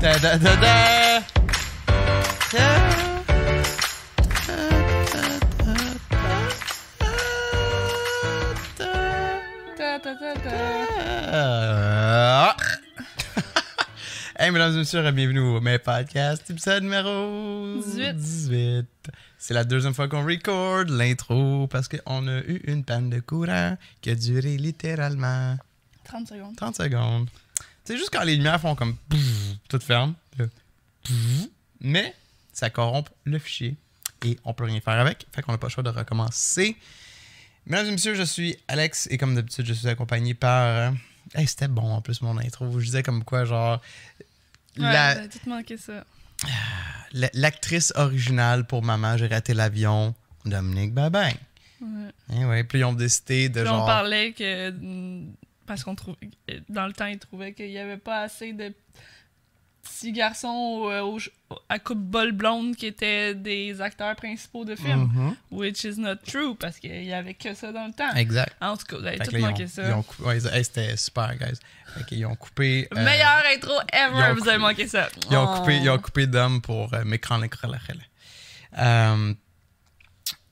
[0.00, 0.24] Da.
[11.32, 12.48] Euh,
[14.38, 18.14] hey, mesdames et messieurs, bienvenue au mes podcast, épisode numéro 18.
[18.14, 18.86] 18.
[19.36, 23.76] C'est la deuxième fois qu'on record l'intro parce qu'on a eu une panne de courant
[24.00, 25.56] qui a duré littéralement
[26.04, 26.56] 30 secondes.
[26.56, 27.28] 30 secondes.
[27.84, 28.96] C'est juste quand les lumières font comme
[29.68, 30.14] tout ferme.
[31.80, 32.14] Mais
[32.52, 33.76] ça corrompt le fichier
[34.24, 35.26] et on peut rien faire avec.
[35.32, 36.76] Fait qu'on n'a pas le choix de recommencer.
[37.66, 40.66] Mesdames et messieurs, je suis Alex et comme d'habitude, je suis accompagné par.
[40.66, 40.90] euh,
[41.34, 42.78] Hey, c'était bon en plus mon intro.
[42.80, 43.80] Je disais comme quoi, genre.
[44.76, 46.04] Ouais, la- t'as tout manqué ça.
[47.12, 51.30] la- L'actrice originale pour Maman, j'ai raté l'avion, Dominique Babin.
[51.80, 52.10] Ouais.
[52.34, 53.84] Eh ouais, puis ils ont décidé de Puis genre.
[53.84, 54.70] on parlait que.
[55.70, 56.16] Mm, Parce qu'on trouve.
[56.68, 58.72] Dans le temps, ils trouvaient qu'il n'y avait pas assez de
[59.82, 65.10] petits garçons au- au- à coupe bol blonde qui étaient des acteurs principaux de films.
[65.12, 65.36] Mhm.
[65.50, 68.12] Which is not true, parce qu'il y avait que ça dans le temps.
[68.14, 68.54] Exact.
[68.60, 69.88] En tout cas, vous avez tout là, ils ont- manqué ça.
[69.88, 71.58] ils ont cou- ouais, ils- hey, c'était super, guys.
[71.94, 72.88] Fait qu'ils ont coupé.
[72.94, 75.08] euh, Meilleure intro ils ever, vous avez manqué ça.
[75.30, 75.58] Ils ont Oh.
[75.60, 78.02] coupé, ils ont coupé d'hommes pour euh, m'écran l'écran la règle.
[78.78, 79.34] Euh,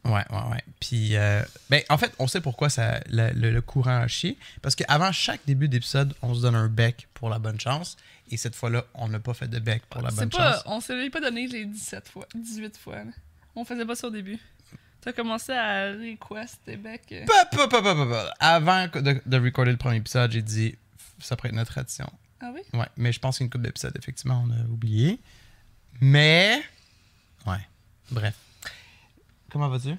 [0.04, 0.64] Ouais, ouais, ouais.
[0.80, 4.38] Puis, euh, ben, en fait, on sait pourquoi ça, le, le- le courant a chié.
[4.62, 7.96] Parce qu'avant chaque début d'épisode, on se donne un bec pour la bonne chance.
[8.30, 10.62] Et cette fois-là, on n'a pas fait de bec pour la bonne pas, chance.
[10.66, 12.96] on se l'est pas donné les 17 fois, 18 fois.
[13.04, 13.10] là.
[13.56, 14.38] On faisait pas ça au début.
[15.00, 17.24] T'as commencé à request tes becs.
[17.26, 18.34] Pa, pa, pa.
[18.40, 20.76] Avant de, de recorder le premier épisode, j'ai dit
[21.20, 22.10] ça pourrait être notre tradition.
[22.40, 22.60] Ah oui?
[22.72, 25.18] Ouais, mais je pense qu'une couple d'épisodes, effectivement, on a oublié.
[26.00, 26.62] Mais.
[27.46, 27.58] Ouais.
[28.10, 28.34] Bref.
[29.58, 29.96] Comment vas-tu?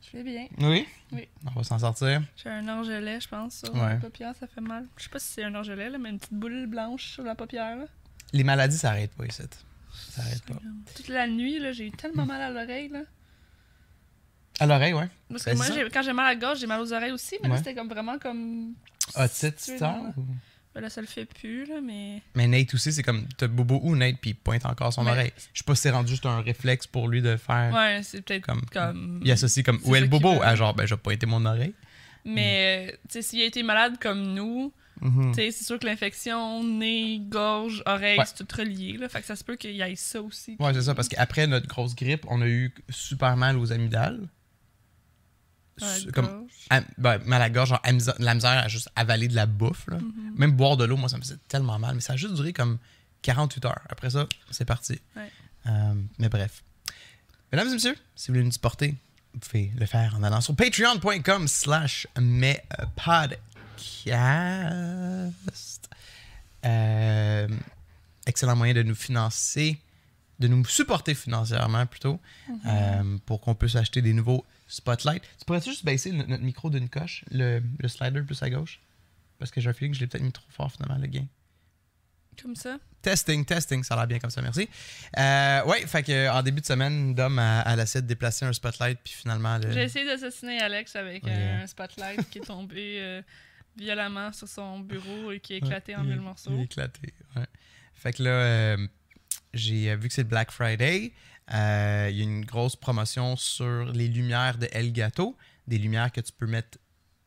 [0.00, 0.46] Je vais bien.
[0.66, 0.88] Oui?
[1.12, 1.28] Oui.
[1.46, 2.22] On va s'en sortir.
[2.34, 3.90] J'ai un orgelet, je pense, sur Ouais.
[3.90, 4.86] la paupière, ça fait mal.
[4.96, 7.34] Je sais pas si c'est un orgelet, là, mais une petite boule blanche sur la
[7.34, 7.76] paupière.
[7.76, 7.84] Là.
[8.32, 9.42] Les maladies, ça arrête pas ici.
[10.08, 10.54] Ça arrête pas.
[10.96, 12.88] Toute la nuit, là, j'ai eu tellement mal à l'oreille.
[12.88, 13.00] Là.
[14.60, 15.10] À l'oreille, ouais.
[15.28, 17.48] Parce que moi, quand j'ai mal à la gorge, j'ai mal aux oreilles aussi, mais
[17.48, 17.58] là, Ouais.
[17.58, 18.72] c'était comme vraiment comme.
[19.14, 20.00] Otite, situé ça?
[20.74, 22.22] Ben là, ça le fait plus, là, mais.
[22.34, 23.26] Mais Nate aussi, c'est comme.
[23.36, 25.32] T'as Bobo ou Nate, puis il pointe encore son Mais- oreille.
[25.52, 27.72] Je sais pas si c'est rendu juste un réflexe pour lui de faire.
[27.74, 29.20] Ouais, c'est peut-être Comme- comme.
[29.22, 29.80] Il associe comme.
[29.84, 30.40] Où est le Bobo?
[30.42, 31.74] Ah, genre, ben, je vais pointer mon oreille.
[32.24, 34.72] Mais, euh, tu sais, s'il a été malade comme nous.
[35.02, 38.24] Tu sais, c'est sûr que l'infection, nez, gorge, oreille, Ouais.
[38.24, 38.92] c'est tout relié.
[38.98, 39.08] Là.
[39.08, 40.56] Fait que ça se peut qu'il y ait ça aussi.
[40.60, 44.20] Ouais, c'est ça, parce qu'après notre grosse grippe, on a eu super mal aux amygdales.
[46.12, 46.46] Comme,
[46.98, 47.82] ben, mal à la gorge, genre
[48.18, 49.86] la misère à juste avaler de la bouffe.
[49.88, 49.98] là.
[49.98, 50.34] Mhm.
[50.36, 51.94] Même boire de l'eau, moi, ça me faisait tellement mal.
[51.94, 52.78] Mais ça a juste duré comme
[53.22, 53.80] 48 heures.
[53.88, 55.00] Après ça, c'est parti.
[55.16, 55.30] Ouais.
[55.66, 56.62] Euh, mais bref.
[57.52, 58.94] Mesdames et messieurs, si vous voulez nous supporter,
[59.34, 62.58] vous pouvez le faire en allant sur patreon.com slash mes
[62.96, 63.38] podcasts.
[66.64, 67.48] Euh,
[68.26, 69.78] excellent moyen de nous financer,
[70.38, 72.20] de nous supporter financièrement plutôt,
[72.66, 75.22] euh, pour qu'on puisse acheter des nouveaux spotlights.
[75.38, 78.80] Tu pourrais-tu juste baisser no- notre micro d'une coche, le, le slider plus à gauche?
[79.38, 81.26] Parce que j'ai un feeling que je l'ai peut-être mis trop fort finalement, le gain.
[82.40, 82.78] Comme ça.
[83.02, 84.68] Testing, testing, ça a l'air bien comme ça, merci.
[85.18, 88.52] Euh, ouais, fait que en début de semaine, Dom a, a essayé de déplacer un
[88.52, 91.32] spotlight, puis finalement, le- J'ai essayé d'assassiner Alex avec Ouais.
[91.62, 93.22] un spotlight qui est tombé euh,
[93.76, 96.56] violemment sur son bureau et qui a éclaté en mille il- Il morceaux.
[96.56, 97.46] est éclaté, ouais.
[97.94, 98.86] Fait que là, euh,
[99.54, 101.12] j'ai euh, vu que c'est le Black Friday.
[101.52, 105.36] euh, Il y a une grosse promotion sur les lumières de Elgato.
[105.66, 106.78] Des lumières que tu peux mettre,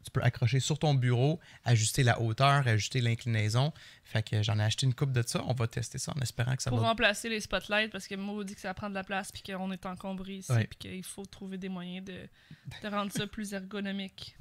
[0.04, 3.72] tu peux accrocher sur ton bureau, ajuster la hauteur, ajuster l'inclinaison.
[4.04, 5.42] Fait que j'en ai acheté une coupe de ça.
[5.48, 6.90] On va tester ça en espérant que ça Pour va.
[6.90, 9.72] remplacer les spotlights, parce que Mo dit que ça prend de la place, puis qu'on
[9.72, 10.66] est encombré ici, Ouais.
[10.68, 12.14] puis qu'il faut trouver des moyens de,
[12.84, 14.36] de rendre ça plus ergonomique.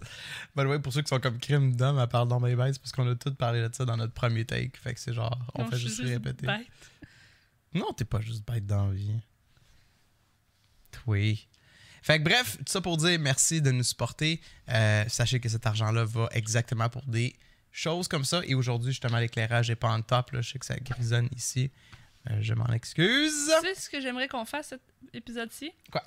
[0.57, 2.93] The way, pour ceux qui sont comme crime d'homme à part dans mes bêtes, parce
[2.93, 4.77] qu'on a tous parlé de ça dans notre premier take.
[4.77, 6.47] Fait que c'est genre, on Non, fait suis juste répéter.
[6.47, 6.67] bête.
[7.75, 9.13] Non, t'es pas juste bête dans la vie.
[11.07, 11.49] Oui.
[12.03, 14.41] Fait que bref, tout ça pour dire merci de nous supporter.
[14.69, 17.35] Euh, sachez que cet argent-là va exactement pour des
[17.73, 18.43] choses comme ça.
[18.45, 20.33] Et aujourd'hui, justement, l'éclairage n'est pas en top.
[20.33, 20.41] Là.
[20.41, 21.71] Je sais que ça grisonne ici.
[22.31, 23.51] Euh, je m'en excuse.
[23.61, 24.83] Tu sais ce que j'aimerais qu'on fasse cet
[25.13, 25.73] épisode-ci?
[25.91, 26.03] Quoi?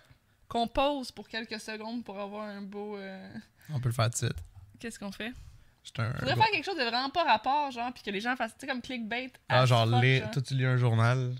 [0.47, 2.95] Qu'on pause pour quelques secondes pour avoir un beau.
[2.97, 3.33] euh,
[3.69, 4.43] On peut le faire tout de suite.
[4.79, 5.31] Qu'est-ce qu'on fait?
[5.99, 6.13] Un.
[6.19, 8.61] Faudrait faire quelque chose de vraiment pas rapport, genre, puis que les gens fassent, tu
[8.61, 9.31] sais, comme clickbait.
[9.47, 10.31] Ah, genre, fuck, lire- genre.
[10.31, 11.33] toi, tu lis un journal.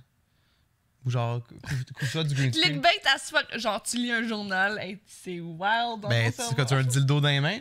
[1.07, 2.81] Ou genre, cou- cou- couche-toi du green screen.
[2.81, 3.57] Clickbait as fuck.
[3.57, 6.01] Genre, tu lis un journal, hey, c'est wild.
[6.01, 7.59] dans Ben, sais, quand tu as un dildo dans les mains,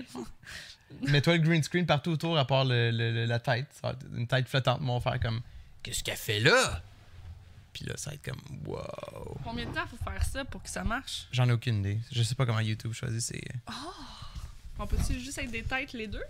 [1.02, 3.68] mets-toi le green screen partout autour à part le- la tête.
[4.16, 5.40] Une tête flottante, mais on va faire comme
[5.82, 6.82] Qu'est-ce qu'elle fait là?
[7.72, 9.38] Puis là, ça va être comme Wow.
[9.44, 11.28] Combien de temps faut faire ça pour que ça marche?
[11.30, 12.00] J'en ai aucune idée.
[12.10, 13.40] Je sais pas comment YouTube choisit ses.
[14.78, 16.24] On peut-tu juste être des têtes les deux?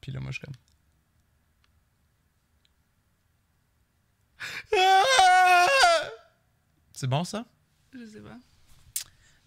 [0.00, 0.54] Puis là, moi, je suis comme.
[6.92, 7.44] C'est bon, ça?
[7.94, 8.36] Je sais pas.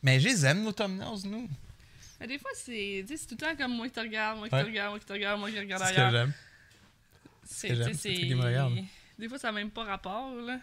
[0.01, 1.47] Mais je les aime, nos thumbnails, nous.
[2.19, 4.55] Mais des fois, c'est c'est tout le temps comme moi qui te regarde, moi qui
[4.55, 6.11] te regarde, moi qui te regarde, moi qui regarde C'est ce que ailleurs.
[6.11, 6.33] j'aime.
[7.45, 8.85] C'est que tu sais, j'aime, c'est.
[9.19, 10.59] Des fois, ça n'a même pas rapport, là.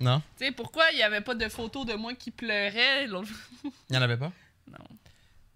[0.00, 0.20] Non?
[0.36, 3.30] Tu sais, pourquoi il n'y avait pas de photos de moi qui pleurait l'autre
[3.64, 4.32] Il n'y en avait pas?
[4.70, 4.84] Non.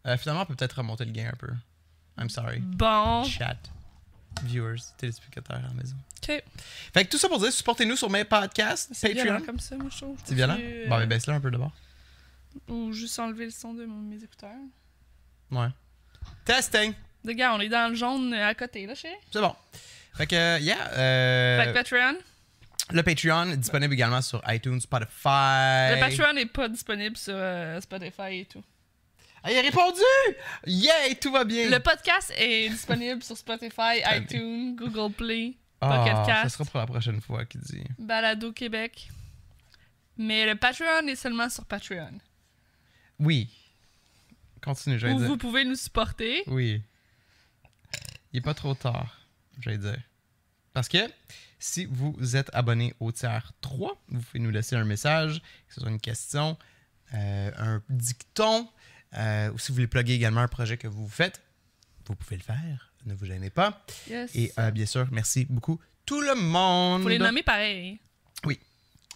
[0.07, 1.51] Euh, finalement, on peut peut-être remonter le gain un peu.
[2.19, 2.61] I'm sorry.
[2.61, 3.25] Bon.
[3.25, 3.59] Chat.
[4.45, 5.97] Viewers, téléspectateurs à la maison.
[6.23, 6.43] Ok.
[6.95, 9.47] Fait que tout ça pour dire, supportez-nous sur mes podcasts, C'est violent Patreon.
[9.47, 10.19] comme ça, moi, je trouve.
[10.25, 10.57] C'est violent?
[10.61, 11.73] Euh, Bon, mais baisse-le un peu d'abord.
[12.69, 14.51] Ou juste enlever le son de mes écouteurs.
[15.51, 15.69] Ouais.
[16.45, 16.93] Testing.
[17.25, 19.15] Les gars, on est dans le jaune à côté, là, chérie.
[19.31, 19.55] C'est bon.
[20.17, 20.89] Fait que, euh, yeah.
[20.93, 22.19] euh, Fait que Patreon.
[22.91, 25.15] le Patreon est disponible également sur iTunes, Spotify.
[25.95, 28.63] Le Patreon n'est pas disponible sur euh, Spotify et tout.
[29.43, 30.01] Ah, il a répondu!
[30.67, 31.69] Yeah, tout va bien.
[31.71, 36.81] Le podcast est disponible sur Spotify, iTunes, Google Play, Ah, Pocket ça Cast, sera pour
[36.81, 37.85] la prochaine fois qu'il dit.
[37.99, 39.09] Balado Québec.
[40.17, 42.19] Mais le Patreon est seulement sur Patreon.
[43.21, 43.49] Oui.
[44.63, 45.29] Continue, Où dire.
[45.29, 46.43] vous pouvez nous supporter.
[46.49, 46.83] Oui.
[48.33, 49.21] Il est pas trop tard,
[49.61, 50.01] j'allais dire.
[50.75, 50.99] Parce que
[51.61, 55.81] si vous êtes abonné au tiers 3, vous pouvez nous laisser un message, que ce
[55.81, 56.59] soit une question,
[57.15, 58.69] euh, un dicton,
[59.17, 61.41] euh, ou si vous voulez plugger également un projet que vous faites,
[62.07, 62.93] vous pouvez le faire.
[63.07, 63.85] Ne vous gênez pas.
[64.09, 64.31] Yes.
[64.35, 67.03] Et euh, bien sûr, merci beaucoup tout le monde.
[67.03, 67.99] Faut les nommer pareil.
[68.45, 68.59] Oui.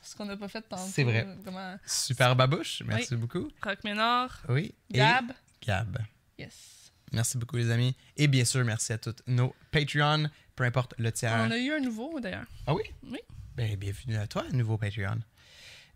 [0.03, 0.83] Ce qu'on n'a pas fait tantôt.
[0.93, 1.27] C'est vrai.
[1.45, 1.77] Comment...
[1.87, 3.51] Super babouche, merci beaucoup.
[3.61, 4.75] Croque Ménard, Oui.
[4.91, 5.33] Et Gab.
[5.67, 5.99] Gab.
[6.39, 6.93] Yes.
[7.13, 7.95] Merci beaucoup les amis.
[8.17, 11.47] Et bien sûr, merci à tous nos Patreon, peu importe le tiers.
[11.47, 12.47] On a eu un nouveau d'ailleurs.
[12.67, 12.83] Ah oui?
[13.05, 13.21] Oui.
[13.55, 15.19] Ben, bienvenue à toi, nouveau Patreon.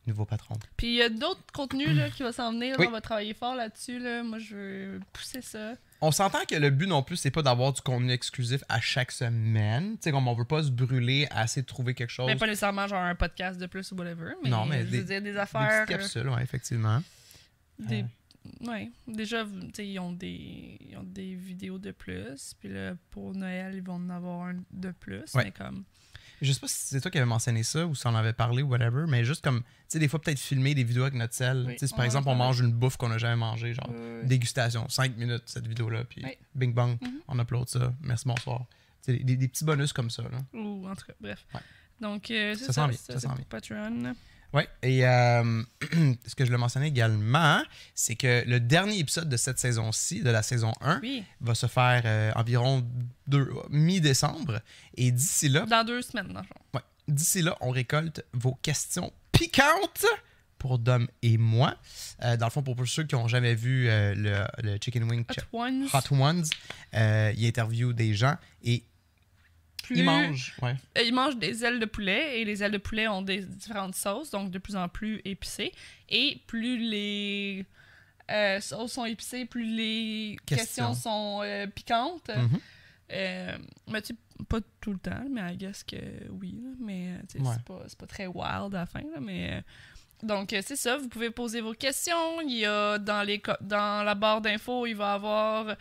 [0.07, 0.55] Nouveau patron.
[0.77, 2.73] Puis il y a d'autres contenus là, qui vont s'en venir.
[2.73, 2.77] là.
[2.79, 2.87] Oui.
[2.89, 3.99] On va travailler fort là-dessus.
[3.99, 4.23] Là.
[4.23, 5.75] Moi, je veux pousser ça.
[6.01, 9.11] On s'entend que le but non plus, c'est pas d'avoir du contenu exclusif à chaque
[9.11, 9.95] semaine.
[9.95, 12.27] Tu sais, comme on veut pas se brûler à essayer de trouver quelque chose.
[12.27, 14.35] Mais pas nécessairement genre un podcast de plus ou whatever.
[14.45, 15.87] Mais, Non, mais je des- veux dire des Des affaires.
[15.87, 17.03] petites capsules, ouais, effectivement.
[17.81, 18.05] euh, des-
[18.65, 19.45] Ouais, déjà,
[19.79, 22.55] ils ont des ils ont des vidéos de plus.
[22.61, 25.25] Puis là, pour Noël, ils vont en avoir un de plus.
[25.35, 25.45] Ouais.
[25.47, 25.83] Mais comme.
[26.43, 28.33] Je sais pas si c'est toi qui avais mentionné ça ou si on en avait
[28.33, 31.15] parlé ou whatever, mais juste comme, tu sais, des fois peut-être filmer des vidéos avec
[31.15, 31.65] notre sel.
[31.67, 34.23] Oui, Tu sais, par exemple on mange une bouffe qu'on a jamais mangée, genre euh,
[34.25, 36.33] dégustation, 5 minutes cette vidéo-là, puis Oui.
[36.55, 37.21] bing bang, Mhm.
[37.29, 37.93] on upload ça.
[38.03, 38.67] Merci, bonsoir.
[39.05, 40.39] Tu sais, des, des petits bonus comme ça, là.
[40.53, 41.47] Ou en tout cas, bref.
[41.55, 41.61] Ouais.
[42.01, 42.83] Donc, euh, c'est Ça ça.
[42.83, 44.15] sent bien, ça, ça pour Patreon.
[44.53, 45.63] Ouais, et euh,
[46.27, 47.63] ce que je le mentionnais également,
[47.95, 51.25] c'est que le dernier épisode de cette saison-ci, de la saison 1, Oui.
[51.41, 52.87] va se faire euh, environ
[53.71, 54.61] mi-décembre.
[54.97, 56.55] Et d'ici là, Dans deux semaines, dans le fond.
[56.75, 60.07] ouais, d'ici là, on récolte vos questions piquantes
[60.59, 61.77] pour Dom et moi.
[62.23, 65.25] Euh, dans le fond, pour, pour ceux qui n'ont jamais vu le, le Chicken Wing
[65.29, 65.87] Hot Ones.
[65.93, 66.45] Hot Ones,
[66.93, 68.83] il interview des gens et
[69.87, 70.55] plus- il mange.
[70.63, 70.75] Ouais.
[70.99, 73.95] Euh, Ils mangent des ailes de poulet et les ailes de poulet ont des différentes
[73.95, 75.73] sauces, donc de plus en plus épicées.
[76.09, 77.65] Et plus les
[78.31, 80.89] euh, sauces sont épicées, plus les Questions.
[80.89, 82.29] questions, sont euh, piquantes.
[82.29, 82.59] Mhm.
[83.13, 85.97] Euh, mais tu sais, pas tout le temps, mais I guess que
[86.31, 86.59] oui.
[86.63, 86.71] là.
[86.81, 87.53] mais Ouais.
[87.55, 89.01] c'est pas, pas très wild à la fin.
[89.01, 89.63] là, mais,
[90.23, 90.97] donc, c'est ça.
[90.97, 92.41] Vous pouvez poser vos questions.
[92.41, 95.77] Il y a dans, les, dans la barre d'infos, il va y avoir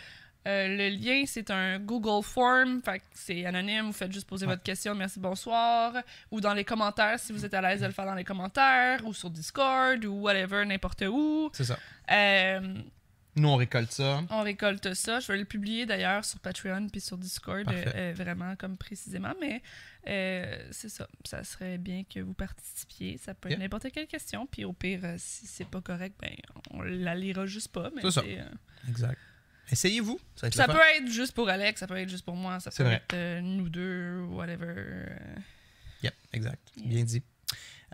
[0.48, 1.24] euh, le lien.
[1.26, 2.82] C'est un Google Form.
[2.84, 3.86] Fait c'est anonyme.
[3.88, 4.54] Vous faites juste poser Ouais.
[4.54, 4.94] votre question.
[4.96, 5.94] Merci, bonsoir.
[6.32, 9.06] Ou dans les commentaires, si vous êtes à l'aise de le faire dans les commentaires.
[9.06, 10.04] Ou sur Discord.
[10.06, 11.50] Ou whatever, n'importe où.
[11.54, 11.78] C'est ça.
[12.12, 12.76] Euh,
[13.36, 14.22] Nous, on récolte ça.
[14.30, 15.20] on récolte ça.
[15.20, 19.34] Je vais le publier d'ailleurs sur Patreon puis sur Discord, euh, vraiment comme précisément.
[19.42, 19.62] Mais
[20.72, 21.08] c'est ça.
[21.26, 23.18] Ça serait bien que vous participiez.
[23.18, 23.64] Ça peut être Yeah.
[23.66, 24.46] n'importe quelle question.
[24.46, 26.32] Puis au pire, si c'est pas correct, ben
[26.72, 27.90] on la lira juste pas.
[28.02, 28.24] C'est ça.
[28.88, 29.18] Exact.
[29.72, 30.20] Essayez-vous.
[30.36, 32.96] Ça peut être juste pour Alex, ça peut être juste pour moi, ça peut vrai.
[32.96, 34.76] être euh, nous deux, whatever.
[36.04, 36.72] Yep, exact.
[36.78, 36.88] Yeah.
[36.88, 37.24] Bien dit.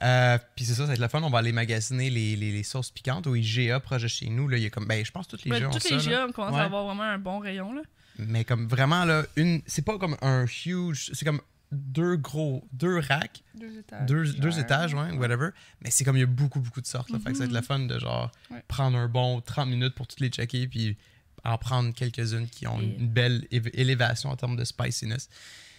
[0.02, 1.22] Euh, Puis c'est ça, ça va être le fun.
[1.22, 4.48] On va aller magasiner les, les, les sauces piquantes au IGA proche de chez nous.
[4.48, 5.98] Là, il y a comme, ben, je pense que toutes les Ben, ont toutes les
[5.98, 6.04] là.
[6.04, 6.60] GA, on commence Ouais.
[6.62, 7.74] à avoir vraiment un bon rayon.
[7.74, 7.82] Là.
[8.18, 11.12] Mais comme vraiment, là, une, c'est pas comme un huge.
[11.14, 14.06] C'est comme deux gros, deux racks, Deux étages.
[14.38, 15.50] deux, étages, ouais, whatever.
[15.82, 17.10] Mais c'est comme il y a beaucoup, beaucoup de sortes.
[17.12, 17.20] Là.
[17.20, 17.58] Fait que ça va être Mhm.
[17.58, 18.62] le fun de genre Ouais.
[18.68, 20.98] prendre un bon 30 minutes pour toutes les checker puis
[21.44, 25.30] en prendre quelques-unes qui ont une belle élévation en termes de spiciness.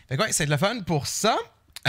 [0.08, 1.36] Fait que ouais, c'est le fun pour ça.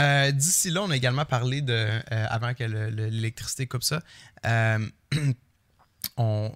[0.00, 3.84] Euh, D'ici là, on a également parlé de, euh, avant que le- le- l'électricité coupe
[3.84, 4.02] ça,
[4.46, 4.78] euh,
[6.16, 6.52] on,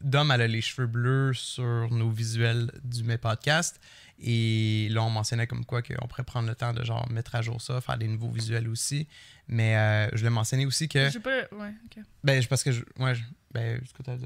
[0.00, 3.80] Dom elle a les cheveux bleus sur nos visuels du mes podcast.
[4.18, 7.42] Et là, on mentionnait comme quoi qu'on pourrait prendre le temps de genre mettre à
[7.42, 9.06] jour ça, faire des nouveaux visuels aussi.
[9.48, 11.10] Mais euh, je l'ai mentionné aussi que.
[11.10, 11.40] Je peux.
[11.54, 12.02] Ouais, ok.
[12.24, 12.82] Ben, je- parce que je.
[12.98, 13.22] Ouais, je-
[13.52, 14.24] ben, ce que t'as dit.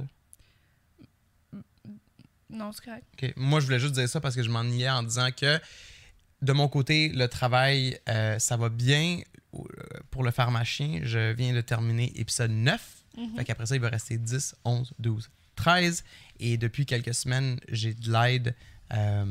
[2.51, 3.05] Non, c'est correct.
[3.15, 3.33] Ok.
[3.37, 5.61] Moi, je voulais juste dire ça parce que je m'ennuyais en disant que
[6.43, 9.21] de mon côté, le travail, euh, ça va bien.
[9.55, 9.59] Euh,
[10.11, 13.03] Pour le pharmacien, je viens de terminer épisode 9.
[13.17, 13.37] Mhm.
[13.37, 16.05] Fait qu'après ça, il va rester 10, 11, 12, 13.
[16.39, 18.55] Et depuis quelques semaines, j'ai de l'aide
[18.93, 19.27] euh,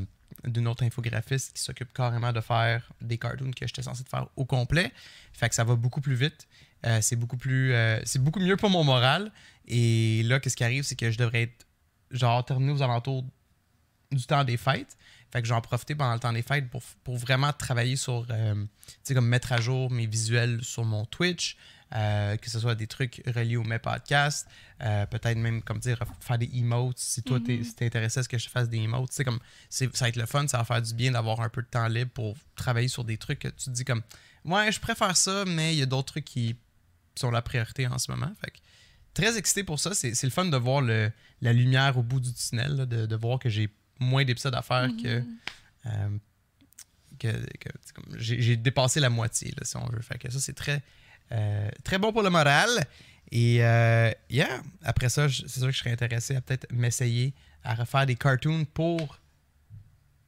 [0.45, 4.45] d'une autre infographiste qui s'occupe carrément de faire des cartoons que j'étais censé faire au
[4.45, 4.91] complet.
[5.33, 6.47] Fait que ça va beaucoup plus vite.
[6.85, 7.73] Euh, c'est beaucoup plus
[8.05, 9.31] c'est beaucoup mieux pour mon moral.
[9.67, 11.65] Et là, qu'est-ce qui arrive, c'est que je devrais être
[12.11, 13.23] genre terminé aux alentours
[14.11, 14.97] du temps des fêtes.
[15.31, 18.55] Fait que j'en profiter pendant le temps des fêtes pour, pour vraiment travailler sur, euh,
[18.87, 21.55] tu sais, comme mettre à jour mes visuels sur mon Twitch,
[21.93, 24.47] euh, que ce soit des trucs reliés au mes podcasts,
[24.81, 26.97] euh, peut-être même, comme dire, faire des emotes.
[26.97, 27.63] Si toi, t'es, Mhm.
[27.63, 29.39] si intéressé à ce que je fasse des emotes, tu sais, comme,
[29.69, 31.67] c'est, ça va être le fun, ça va faire du bien d'avoir un peu de
[31.67, 34.01] temps libre pour travailler sur des trucs que tu te dis comme,
[34.45, 36.55] ouais, je préfère ça, mais il y a d'autres trucs qui
[37.15, 38.31] sont la priorité en ce moment.
[38.41, 38.57] Fait que,
[39.13, 39.93] très excité pour ça.
[39.93, 41.11] C'est, le fun de voir le,
[41.41, 44.61] la lumière au bout du tunnel, là, de, de voir que j'ai moins d'épisodes à
[44.61, 45.37] faire que, Mhm.
[45.87, 46.17] euh,
[47.19, 47.27] que,
[48.17, 50.01] j'ai, dépassé la moitié, là, si on veut.
[50.01, 50.81] Fait que ça, c'est très,
[51.31, 52.69] euh, très bon pour le moral.
[53.31, 57.75] Et euh, yeah, après ça, c'est sûr que je serais intéressé à peut-être m'essayer à
[57.75, 59.19] refaire des cartoons pour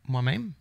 [0.07, 0.51] moi-même,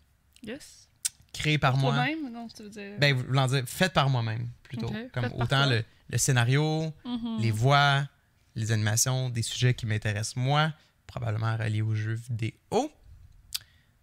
[0.43, 0.87] Yes.
[1.33, 1.93] Créés par moi.
[1.93, 2.31] Toi-même?
[2.31, 2.97] Non, tu veux dire?
[2.99, 4.91] Ben, voulant dire, faites par moi-même, plutôt.
[5.13, 7.37] Comme faites autant le, le scénario, Mhm.
[7.39, 8.07] les voix,
[8.55, 10.73] les animations, des sujets qui m'intéressent moi,
[11.07, 12.91] probablement reliés aux jeux vidéo.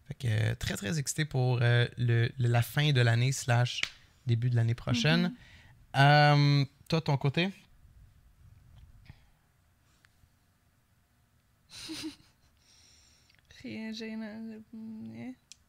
[0.06, 3.82] Fait que euh, très très excité pour euh, le, le- la fin de l'année slash
[4.26, 5.22] début de l'année prochaine.
[5.94, 6.00] Mhm.
[6.00, 7.50] Euh, toi, ton côté?
[13.62, 14.60] Rien gênant.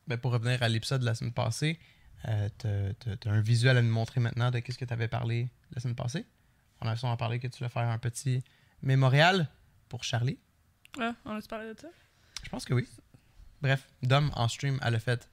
[0.09, 1.79] Ben, pour revenir à l'épisode de la semaine passée,
[2.27, 5.07] euh, t'as- t'as t'as un visuel à nous montrer maintenant de qu'est-ce que tu avais
[5.07, 6.25] parlé la semaine passée.
[6.81, 8.43] On a sûrement parlé que tu voulais faire un petit
[8.81, 9.47] mémorial
[9.87, 10.39] pour Charlie.
[10.99, 11.87] Ah, on a-tu parlé de ça?
[12.43, 12.87] Je pense que oui.
[13.61, 15.29] Bref, Dom en stream, elle a fait.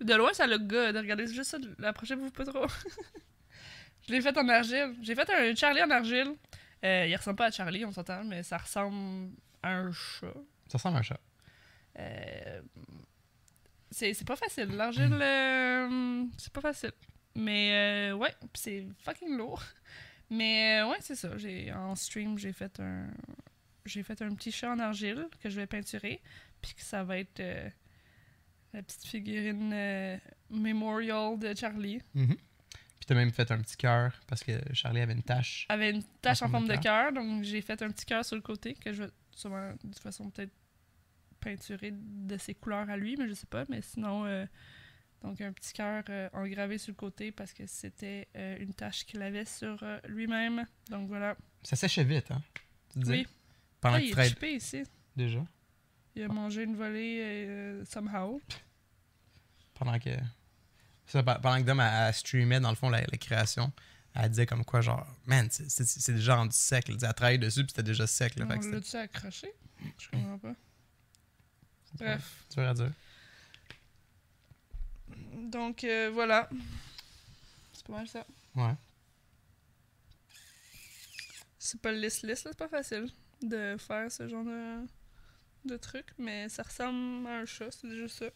[0.00, 0.92] De loin, ça le gars.
[0.92, 2.66] De regarder juste ça, approchez-vous pas trop.
[4.06, 4.94] je l'ai fait en argile.
[5.02, 6.34] J'ai fait un Charlie en argile.
[6.84, 9.30] Euh, il ressemble pas à Charlie, on s'entend, mais ça ressemble
[9.62, 10.26] à un chat.
[10.68, 11.20] Ça ressemble à un chat.
[11.98, 12.60] Euh,
[13.90, 14.68] c'est c'est pas facile.
[14.70, 16.92] L'argile, euh, c'est pas facile.
[17.34, 19.62] Mais euh, ouais, c'est fucking lourd.
[20.30, 21.36] Mais euh, ouais, c'est ça.
[21.38, 23.06] J'ai en stream, j'ai fait un
[23.88, 26.20] j'ai fait un petit chat en argile que je vais peinturer,
[26.60, 27.68] puis que ça va être euh,
[28.72, 30.16] la petite figurine euh,
[30.50, 32.00] memorial de Charlie.
[32.14, 32.36] Mhm.
[32.36, 35.66] Puis t'as même fait un petit cœur parce que Charlie avait une tache.
[35.68, 38.42] Avait une tache En forme de cœur, donc j'ai fait un petit cœur sur le
[38.42, 40.52] côté que je vais sûrement de toute façon peut-être
[41.40, 43.64] peinturer de ses couleurs à lui, mais je sais pas.
[43.68, 44.44] Mais sinon, euh,
[45.22, 49.04] donc un petit cœur euh, engravé sur le côté parce que c'était euh, une tache
[49.06, 50.64] qu'il avait sur euh, lui-même.
[50.90, 51.36] Donc voilà.
[51.62, 52.42] Ça séchait vite, hein?
[52.92, 53.12] Tu disais?
[53.18, 53.26] Oui.
[53.80, 54.82] Pendant Ah, que il est chippé ici.
[55.16, 55.44] déjà?
[56.14, 58.40] Il a mangé une volée somehow.
[59.74, 60.10] Pendant que.
[61.06, 63.72] Ça, pe- pendant que Dom elle streamait, dans le fond, la, la création,
[64.14, 66.86] elle disait comme quoi, genre, man, c'est- déjà rendu sec.
[66.88, 68.34] Elle travaillait dessus, puis c'était déjà sec.
[68.36, 69.52] Là, On l'a-tu accroché?
[69.98, 70.54] Je comprends pas.
[71.94, 72.44] Bref.
[72.54, 72.92] dur à dire.
[75.50, 76.48] Donc euh, voilà.
[77.72, 78.26] C'est pas mal ça.
[78.54, 78.74] Ouais.
[81.58, 83.08] C'est pas lisse-lisse, c'est pas facile
[83.42, 84.86] de faire ce genre de,
[85.64, 88.26] de truc, mais ça ressemble à un chat, c'est déjà ça.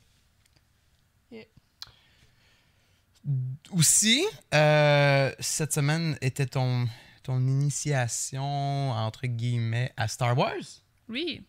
[3.71, 6.89] Aussi, euh, cette semaine était ton,
[7.23, 10.83] ton initiation, entre guillemets, à Star Wars.
[11.09, 11.43] Oui,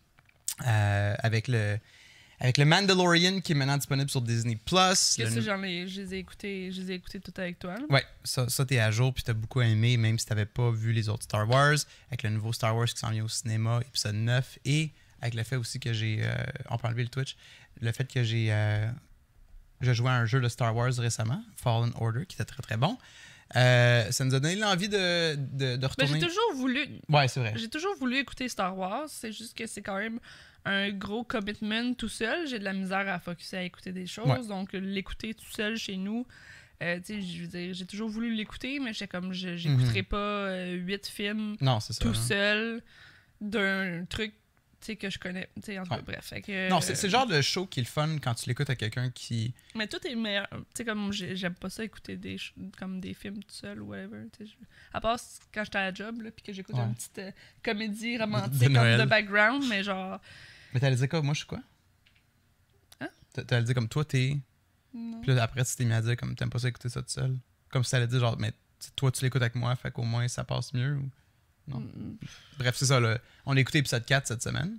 [0.65, 1.79] euh, avec le
[2.43, 5.15] avec le Mandalorian qui est maintenant disponible sur Disney Plus.
[5.17, 7.75] que ça, j'en ai, je les ai écoutés, je les ai écoutés tout avec toi.
[7.75, 7.85] là.
[7.89, 10.91] Ouais, ça, ça t'es à jour puis t'as beaucoup aimé, même si t'avais pas vu
[10.91, 11.77] les autres Star Wars,
[12.09, 15.43] avec le nouveau Star Wars qui s'en vient au cinéma, épisode 9, et avec le
[15.43, 16.33] fait aussi que j'ai, euh,
[16.69, 17.35] on peut enlever le Twitch,
[17.81, 18.89] le fait que j'ai, euh,
[19.81, 22.75] j'ai joué à un jeu de Star Wars récemment, Fallen Order, qui était très très
[22.77, 22.97] bon.
[23.55, 26.19] Euh, ça nous a donné l'envie de, de, de Ben, retourner.
[26.19, 27.53] j'ai toujours voulu, Ouais, c'est vrai.
[27.55, 30.19] j'ai toujours voulu écouter Star Wars, c'est juste que c'est quand même
[30.65, 32.47] un gros commitment tout seul.
[32.47, 34.47] J'ai de la misère à focusser à écouter des choses, Ouais.
[34.47, 36.25] donc l'écouter tout seul chez nous.
[36.81, 40.03] euh, tu sais, je veux dire, j'ai toujours voulu l'écouter, mais j'étais comme, je- j'écouterais
[40.03, 42.01] pas euh, huit films Non, c'est ça.
[42.03, 42.13] tout hein.
[42.13, 42.81] seul
[43.41, 44.33] d'un truc
[44.81, 45.47] tu sais, que je connais.
[45.55, 46.01] Tu sais, en tout cas, Ouais.
[46.05, 46.33] bref.
[46.45, 48.69] que, Non, c'est c'est le genre de show qui est le fun quand tu l'écoutes
[48.69, 49.53] à quelqu'un qui.
[49.75, 50.45] Mais tout est meilleur.
[50.51, 52.35] Tu sais, comme j'ai- j'aime pas ça écouter des,
[52.77, 54.25] comme des films tout seul ou whatever.
[54.41, 54.45] je-
[54.91, 55.17] À part
[55.53, 56.83] quand j'étais à la job, là, puis que j'écoute Ouais.
[56.83, 57.31] une petite euh,
[57.63, 60.19] comédie romantique De comme de background, mais genre.
[60.73, 61.21] Mais t'allais dire quoi?
[61.21, 61.61] Moi, je suis quoi?
[63.01, 63.09] Hein?
[63.33, 64.37] T'a- T'allais dire comme toi, t'es.
[64.93, 67.09] Puis là, après, tu t'es mis à dire comme t'aimes pas ça écouter ça tout
[67.09, 67.35] seul.
[67.69, 68.53] Comme si t'allais dire genre, mais
[68.95, 70.97] toi, tu l'écoutes avec moi, fait qu'au moins ça passe mieux.
[70.97, 71.09] ou-
[71.67, 71.79] non?
[71.79, 72.17] Mm,
[72.59, 72.99] Bref, c'est ça.
[72.99, 73.17] Là.
[73.45, 74.77] On a écouté épisode 4 cette semaine,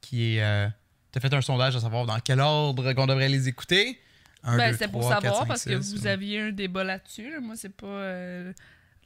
[0.00, 0.68] qui est euh,
[1.12, 4.00] T'as fait un sondage à savoir dans quel ordre qu'on devrait les écouter.
[4.42, 6.08] Un, Ben, c'est pour savoir parce que vous ouais.
[6.08, 7.30] aviez un débat là-dessus.
[7.30, 7.40] là.
[7.40, 7.86] Moi, c'est pas.
[7.86, 8.52] euh,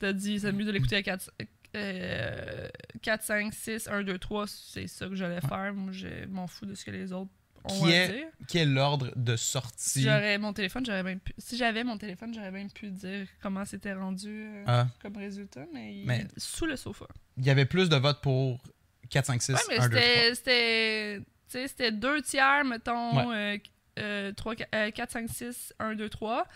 [0.00, 1.30] T'as dit, c'est mieux de l'écouter à 4,
[1.76, 2.68] euh,
[3.02, 4.46] 4, 5, 6, 1, 2, 3.
[4.46, 5.72] C'est ça que j'allais faire.
[5.74, 7.30] Moi, je m'en fous de ce que les autres
[7.64, 8.26] ont Qui à est- dire.
[8.46, 10.02] Qui est l'ordre de sortie?
[10.02, 11.32] J'aurais mon téléphone, j'aurais même pu...
[11.38, 14.86] Si j'avais mon téléphone, j'aurais même pu dire comment c'était rendu euh, Ah.
[15.02, 17.06] comme résultat, mais, Mais- sous le sofa.
[17.36, 18.60] Il y avait plus de votes pour
[19.10, 21.20] 4, 5, 6, Ouais, mais 1, 2, 3.
[21.48, 23.30] c'était- deux tiers, mettons.
[23.32, 23.56] euh,
[23.98, 26.46] euh, 3, 4, 5, 6, 1, 2, 3.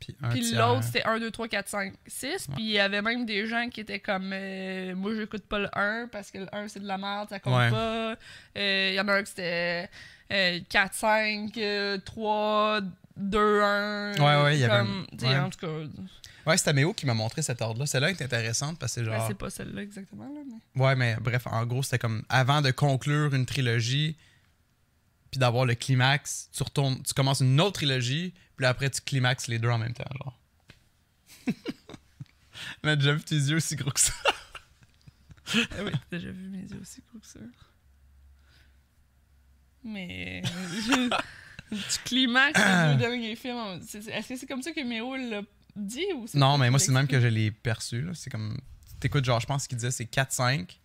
[0.00, 2.26] Puis, l'autre, c'était 1, 2, 3, 4, 5, 6.
[2.26, 2.36] Ouais.
[2.54, 5.68] Puis il y avait même des gens qui étaient comme euh, Moi, j'écoute pas le
[5.78, 7.70] 1 parce que le 1, c'est de la merde, ça compte Ouais.
[7.70, 8.16] pas.
[8.58, 9.88] Euh, Il y en a un qui c'était
[10.32, 12.80] euh, 4, 5, euh, 3,
[13.16, 14.12] 2, 1.
[14.18, 15.38] Ouais, ouais, il y avait comme, un- tu sais, ouais.
[15.38, 15.72] En tout cas,
[16.46, 17.84] Ouais, c'était Méo qui m'a montré cet ordre-là.
[17.84, 19.26] Celle-là est intéressante parce que c'est ben, genre.
[19.28, 20.24] c'est pas celle-là exactement.
[20.24, 20.40] Là,
[20.74, 20.82] mais...
[20.82, 24.16] Ouais, mais bref, en gros, c'était comme avant de conclure une trilogie,
[25.30, 29.46] puis d'avoir le climax, tu retournes, tu commences une autre trilogie, puis après tu climaxes
[29.48, 30.38] les deux en même temps, genre.
[32.82, 34.12] mais déjà vu tes yeux aussi gros que ça.
[35.54, 37.40] Ah oui, t'as déjà vu mes yeux aussi gros que ça.
[39.82, 40.42] Mais.
[40.44, 41.08] je-
[41.70, 43.80] tu climaxes les deux derniers films.
[43.82, 45.42] Est-ce que c'est comme ça que Méo l'a
[45.76, 48.02] dit ou Non, mais moi, c'est le même que je l'ai perçu.
[48.02, 48.12] là.
[48.14, 48.58] C'est comme.
[48.98, 50.78] T'écoutes, genre, je pense qu'il disait c'est 4-5,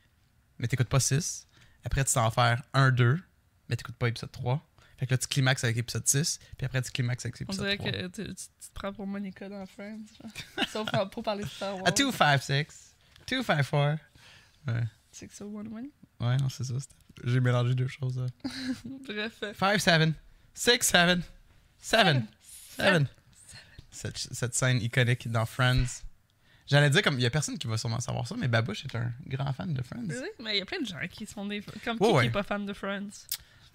[0.60, 1.48] mais t'écoutes pas 6.
[1.84, 3.20] Après, tu t'en faire 1-2,
[3.70, 4.62] mais t'écoutes pas épisode 3.
[4.98, 7.66] Fait que là, tu climaxes avec épisode 6, puis après, tu climaxes avec On épisode
[7.66, 7.92] dirait 3.
[7.92, 10.00] que tu, tu- tu te prends pour Monica dans Friends.
[10.72, 11.86] Sauf pour parler de Star Wars.
[11.88, 12.66] À 2-5-6,
[13.28, 13.98] 2-5-4.
[14.68, 14.84] Ouais.
[15.12, 15.64] 601.
[16.22, 16.74] Ouais, non, c'est ça.
[17.24, 18.18] J'ai mélangé deux choses.
[18.18, 18.26] là.
[19.08, 19.34] Bref.
[19.44, 20.14] euh, 5, 7,
[20.54, 21.20] 6, 7,
[21.80, 22.18] 7,
[22.78, 23.04] 7.
[23.92, 25.86] Cette, cette scène iconique dans Friends.
[26.68, 28.96] J'allais dire, comme il y a personne qui va sûrement savoir ça, mais Babouche est
[28.96, 30.04] un grand fan de Friends.
[30.10, 31.62] Oui, mais il y a plein de gens qui des.
[31.84, 32.22] Comme Ouais, qui, ouais.
[32.24, 33.08] qui est pas fan de Friends.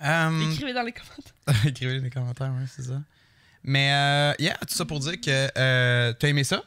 [0.02, 1.66] Euh, Écrivez dans les commentaires.
[1.66, 3.02] Écrivez dans les commentaires, ouais, c'est ça.
[3.62, 6.64] Mais, euh, yeah, tout ça pour dire que euh, t'as aimé ça?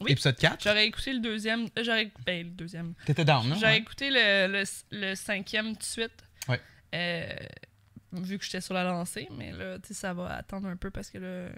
[0.00, 0.12] Oui.
[0.12, 0.62] Épisode 4?
[0.62, 1.68] J'aurais écouté le deuxième.
[1.78, 2.10] euh, J'aurais.
[2.26, 2.92] Ben, le deuxième.
[3.06, 3.54] T'étais down, non?
[3.54, 3.78] J'aurais Ouais.
[3.78, 6.22] écouté le, le, le cinquième tout de suite.
[6.48, 6.60] Ouais.
[6.94, 7.26] Euh,
[8.12, 10.90] vu que j'étais sur la lancée, mais là, tu sais, ça va attendre un peu
[10.90, 11.48] parce que là,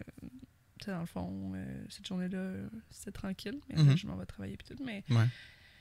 [0.79, 2.53] tu sais, dans le fond, euh, cette journée-là,
[2.91, 3.59] c'était tranquille.
[3.69, 3.97] Mais là, Mhm.
[3.99, 4.85] je m'en vais travailler puis tout.
[4.85, 5.03] Mais.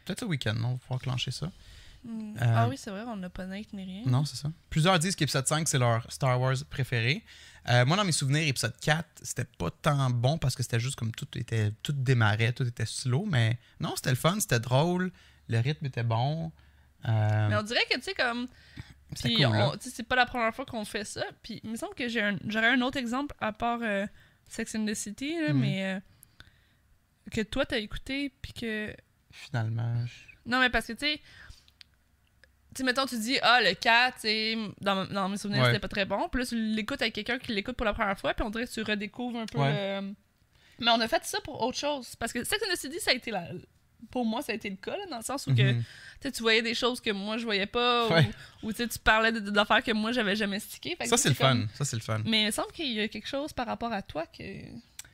[0.05, 0.69] Peut-être ce week-end, non?
[0.69, 1.51] On va pouvoir clencher ça.
[2.07, 2.35] Hmm.
[2.37, 4.03] Euh, Ah oui, c'est vrai, on n'a pas Nate ni rien.
[4.05, 4.49] Non, c'est ça.
[4.69, 7.23] Plusieurs disent qu'épisode 5, c'est leur Star Wars préféré.
[7.69, 10.95] Euh, moi, dans mes souvenirs, épisode 4, c'était pas tant bon parce que c'était juste
[10.95, 15.11] comme tout était tout démarrait, tout était slow, mais non, c'était le fun, c'était drôle,
[15.49, 16.51] le rythme était bon.
[17.09, 18.47] Euh, Mais on dirait que, tu sais, comme.
[19.21, 21.23] Puis, cool, sais, c'est pas la première fois qu'on fait ça.
[21.43, 23.79] Puis, il me semble que un- j'aurais un autre exemple à part
[24.47, 25.59] Sex and the City, là, Mhm.
[25.59, 26.01] mais
[27.31, 28.93] que toi, t'as écouté, puis que.
[29.31, 31.21] Finalement, je- Non, mais parce que, tu sais.
[32.77, 35.67] Sais, mettons, tu dis, ah, le 4, tu sais, dans, dans mes souvenirs, Ouais.
[35.67, 36.29] c'était pas très bon.
[36.29, 38.65] Puis là, tu l'écoutes avec quelqu'un qui l'écoute pour la première fois, puis on dirait
[38.67, 40.01] que tu redécouvres un peu Ouais.
[40.01, 40.13] le-
[40.79, 42.15] Mais on a fait ça pour autre chose.
[42.17, 43.47] Parce que Sex and the City, ça a été la.
[44.11, 45.83] Pour moi, ça a été le cas, là, dans le sens où que, Mhm.
[46.31, 48.29] tu voyais des choses que moi, je voyais pas, Ouais.
[48.61, 50.91] ou, ou tu sais, tu parlais d'affaires que moi, j'avais jamais stické.
[50.95, 51.73] Fait que Ça, c'est le comme- fun.
[51.73, 52.21] Ça, c'est le fun.
[52.25, 54.43] Mais il me semble qu'il y a quelque chose par rapport à toi que.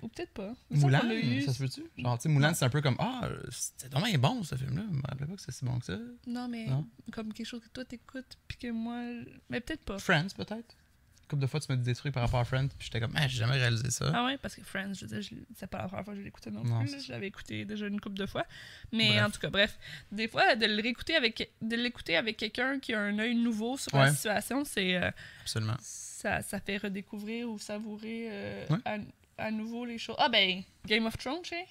[0.04, 0.54] Ou peut-être pas.
[0.70, 1.42] Moulin, eu.
[1.42, 1.84] ça se peut-tu?
[1.98, 4.84] Genre, tu sais, Moulin, c'est un peu comme Ah, c'était vraiment bon ce film-là.
[4.92, 5.98] Je me rappelais pas que c'était si bon que ça.
[6.28, 6.88] Non, mais Non?
[7.12, 9.02] comme quelque chose que toi t'écoutes, puis que moi.
[9.50, 9.98] Mais peut-être pas.
[9.98, 10.76] Friends, peut-être?
[11.24, 13.00] Une couple de fois, tu me dis des trucs par rapport à Friends, puis j'étais
[13.00, 14.12] comme Ah, j'ai jamais réalisé ça.
[14.14, 16.26] Ah ouais, parce que Friends, je veux dire, c'est pas la première fois que je
[16.26, 16.90] l'écoutais non, Non, plus.
[16.90, 17.00] c'est.
[17.00, 18.46] Je l'avais écouté déjà une couple de fois.
[18.92, 19.24] Mais Bref.
[19.26, 19.80] en tout cas, bref.
[20.12, 23.78] Des fois, de le réécouter avec de l'écouter avec quelqu'un qui a un œil nouveau
[23.78, 24.02] sur Ouais.
[24.08, 24.96] la situation, c'est.
[24.98, 25.10] euh,
[25.42, 25.78] Absolument.
[25.80, 28.78] ça, ça fait redécouvrir ou savourer euh, Ouais.
[28.86, 28.98] à,
[29.38, 30.16] à nouveau les choses.
[30.20, 31.66] Ah ben, Game of Thrones, tu sais.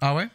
[0.00, 0.28] Ah ouais?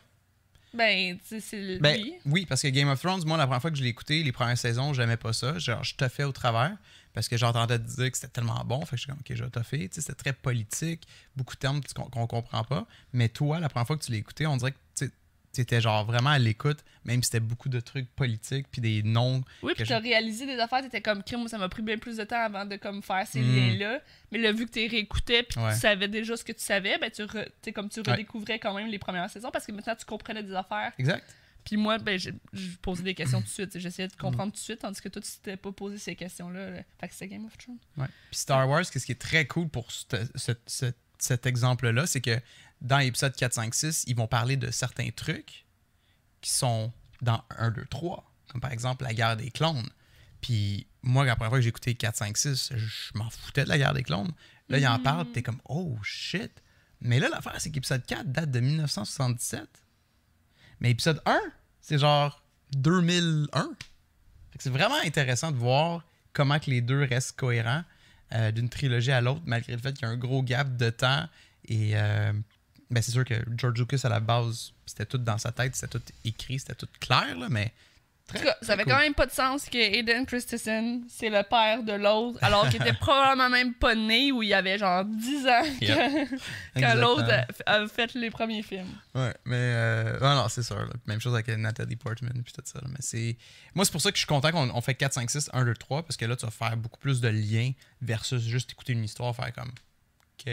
[0.73, 3.71] Ben, tu sais, c'est Ben, oui, parce que Game of Thrones, moi, la première fois
[3.71, 5.57] que je l'ai écouté, les premières saisons, j'aimais pas ça.
[5.57, 6.75] Genre, je toffais au travers
[7.13, 8.85] parce que j'entendais dire que c'était tellement bon.
[8.85, 9.89] Fait que j'étais comme, OK, je vais toffer.
[9.89, 12.85] Tu sais, c'était très politique, beaucoup de termes qu'on comprend pas.
[13.13, 14.77] Mais toi, la première fois que tu l'as écouté, on dirait que
[15.61, 19.43] étais genre vraiment à l'écoute, même si c'était beaucoup de trucs politiques, puis des noms.
[19.63, 22.23] Oui, puis t'as réalisé des affaires, t'étais comme crime, ça m'a pris bien plus de
[22.23, 23.55] temps avant de comme faire ces Mm.
[23.55, 23.99] liens-là.
[24.31, 25.73] Mais là, vu que tu réécoutais puis que Ouais.
[25.73, 28.11] tu savais déjà ce que tu savais, ben tu re- comme tu Ouais.
[28.11, 30.91] redécouvrais quand même les premières saisons parce que maintenant tu comprenais des affaires.
[30.97, 31.23] Exact.
[31.65, 34.57] Puis moi, ben je, je posais des questions tout de suite, j'essayais de comprendre tout
[34.59, 36.69] de suite, tandis que toi tu t'étais pas posé ces questions-là.
[36.69, 36.79] là.
[36.99, 37.77] Fait que c'était Game of Thrones.
[37.97, 38.07] Ouais.
[38.31, 42.21] Puis Star Wars, qu'est-ce qui est très cool pour ce- ce- ce- cet exemple-là, c'est
[42.21, 42.39] que
[42.81, 45.65] dans l'épisode 4, 5, 6, ils vont parler de certains trucs
[46.41, 48.23] qui sont dans 1, 2, 3.
[48.49, 49.89] Comme par exemple la guerre des clones.
[50.41, 53.69] Puis moi, la première fois que j'ai écouté 4, 5, 6, je m'en foutais de
[53.69, 54.31] la guerre des clones.
[54.69, 55.03] Là, ils en Mm.
[55.03, 56.51] parlent, t'es comme, oh shit.
[57.01, 59.67] Mais là, l'affaire, c'est qu'épisode 4 date de 1977.
[60.79, 61.39] Mais épisode 1,
[61.81, 62.43] c'est genre
[62.75, 63.69] 2001.
[64.51, 67.83] Fait que c'est vraiment intéressant de voir comment que les deux restent cohérents
[68.33, 70.89] euh, d'une trilogie à l'autre, malgré le fait qu'il y a un gros gap de
[70.89, 71.27] temps.
[71.65, 72.33] Et euh,
[72.89, 75.99] ben, c'est sûr que George Lucas, à la base, c'était tout dans sa tête, c'était
[75.99, 77.71] tout écrit, c'était tout clair, là, mais.
[78.35, 81.43] En tout cas, ça fait quand même pas de sens que Aiden Christensen, c'est le
[81.43, 85.47] père de l'autre, alors qu'il était probablement même pas né où il avait genre 10
[85.47, 86.39] ans que- Yep.
[86.77, 87.23] quand l'autre
[87.65, 88.89] a, fait les premiers films.
[89.15, 90.75] Ouais, mais euh, non, non, c'est sûr.
[90.77, 90.91] là.
[91.05, 92.79] Même chose avec Natalie Portman puis tout ça.
[92.81, 92.87] là.
[92.89, 93.37] Mais c'est
[93.73, 95.63] moi c'est pour ça que je suis content qu'on on fait 4 5 6 1
[95.63, 97.71] 2 3 parce que là tu vas faire beaucoup plus de liens
[98.01, 100.51] versus juste écouter une histoire faire comme OK.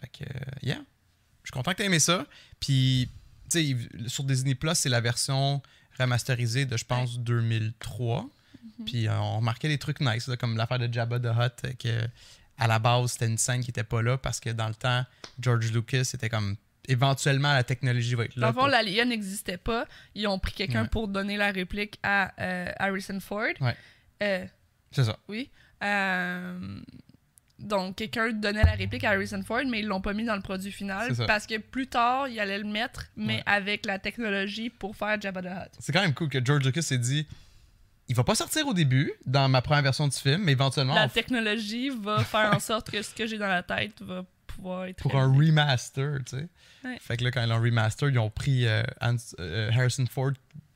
[0.00, 0.78] Fait que euh, yeah.
[1.42, 2.26] Je suis content que tu aimé ça.
[2.60, 3.08] Puis
[3.50, 5.62] tu sais sur Disney Plus, c'est la version
[5.98, 8.28] remasterisée de je pense 2003.
[8.86, 11.72] Puis euh, on remarquait des trucs nice là, comme l'affaire de Jabba the Hutt euh,
[11.78, 12.08] que
[12.58, 15.04] à la base, c'était une scène qui était pas là parce que dans le temps,
[15.40, 16.56] George Lucas était comme
[16.88, 18.48] éventuellement la technologie va être là.
[18.52, 19.86] fond, pour- la Lia n'existait pas.
[20.14, 20.88] Ils ont pris quelqu'un Ouais.
[20.88, 23.46] pour donner la réplique à euh, Harrison Ford.
[23.60, 23.76] Ouais.
[24.22, 24.44] Euh,
[24.92, 25.18] C'est ça.
[25.28, 25.50] oui.
[25.82, 26.80] Euh,
[27.60, 30.42] donc, quelqu'un donnait la réplique à Harrison Ford, mais ils l'ont pas mis dans le
[30.42, 33.42] produit final parce que plus tard, ils allaient le mettre, mais Ouais.
[33.46, 35.72] avec la technologie pour faire Jabba the Hutt.
[35.78, 37.26] C'est quand même cool que George Lucas s'est dit
[38.08, 41.06] il va pas sortir au début dans ma première version du film, mais éventuellement La
[41.06, 44.86] f- technologie va faire en sorte que ce que j'ai dans la tête va pouvoir
[44.86, 46.48] être pour un remaster, tu sais.
[46.82, 46.96] Ouais.
[47.00, 50.32] Fait que là quand ils l'ont remaster, ils ont pris euh, Hans- euh, Harrison Ford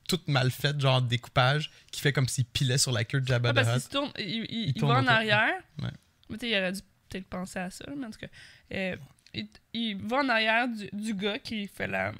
[0.07, 3.51] tout mal fait, genre découpage, qui fait comme s'il pilait sur la queue de Jabba
[3.51, 3.89] the parce qu'il Hutt.
[3.91, 5.13] tourne, il, il- Il il tourne va en autour.
[5.13, 5.53] arrière.
[5.81, 5.89] Ouais.
[6.29, 8.27] Mais tu il aurait dû peut-être penser à ça, mais en tout cas.
[8.73, 8.95] euh,
[9.33, 12.13] il, il va en arrière du, du gars qui fait la.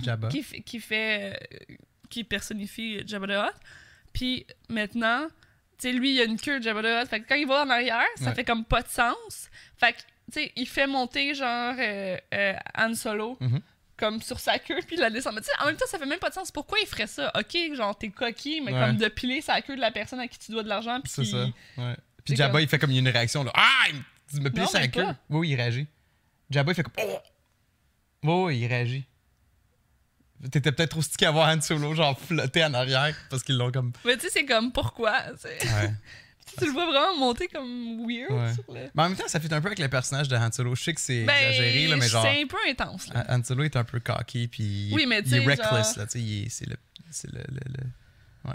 [0.00, 0.28] Jabba.
[0.28, 1.34] Qui, fait- qui fait.
[1.34, 1.74] euh,
[2.08, 3.60] qui personnifie Jabba the Hutt.
[4.12, 5.26] Puis maintenant,
[5.78, 7.08] tu sais, lui, il a une queue de Jabba the Hutt.
[7.10, 8.34] Fait que quand il va en arrière, ça Ouais.
[8.34, 9.48] fait comme pas de sens.
[9.76, 13.36] Fait que, tu sais, il fait monter genre euh, euh, Han Solo.
[13.40, 13.60] Mhm.
[13.96, 15.34] Comme sur sa queue, puis la descend.
[15.34, 16.52] Mais en même temps, ça fait même pas de sens.
[16.52, 17.32] Pourquoi il ferait ça?
[17.36, 18.78] Ok, genre, t'es coquille, mais Ouais.
[18.86, 21.10] comme de piler sa queue de la personne à qui tu dois de l'argent, puis
[21.12, 21.46] C'est qui- ça.
[21.76, 21.96] Ouais.
[22.28, 23.52] Puis Jabba, comme- il fait comme il y a une réaction là.
[23.54, 23.84] Ah,
[24.32, 25.04] il me sa mais queue.
[25.30, 25.86] Oui, oui, il réagit.
[26.50, 27.18] Jabba, il fait comme oh.
[28.24, 29.04] Oui, oui, il réagit.
[30.52, 33.72] T'étais peut-être trop stické à voir Han Solo, genre flotter en arrière, parce qu'ils l'ont
[33.72, 33.92] comme.
[34.04, 35.22] Mais tu sais, c'est comme pourquoi?
[35.40, 35.46] tu.
[35.66, 35.92] Ouais.
[36.66, 38.54] le vois vraiment monter comme weird Ouais.
[38.54, 38.88] sur le.
[38.94, 40.74] Mais en même temps, ça fait un peu avec le personnage de Han Solo.
[40.76, 42.22] Je sais que c'est Ben, exagéré, là, mais genre.
[42.24, 43.08] C'est un peu intense.
[43.08, 43.24] Là.
[43.28, 46.12] Han Solo est un peu cocky, puis Oui, mais il est reckless, genre- là, tu
[46.12, 46.76] sais, il est- c'est le,
[47.10, 48.52] c'est le, le- le-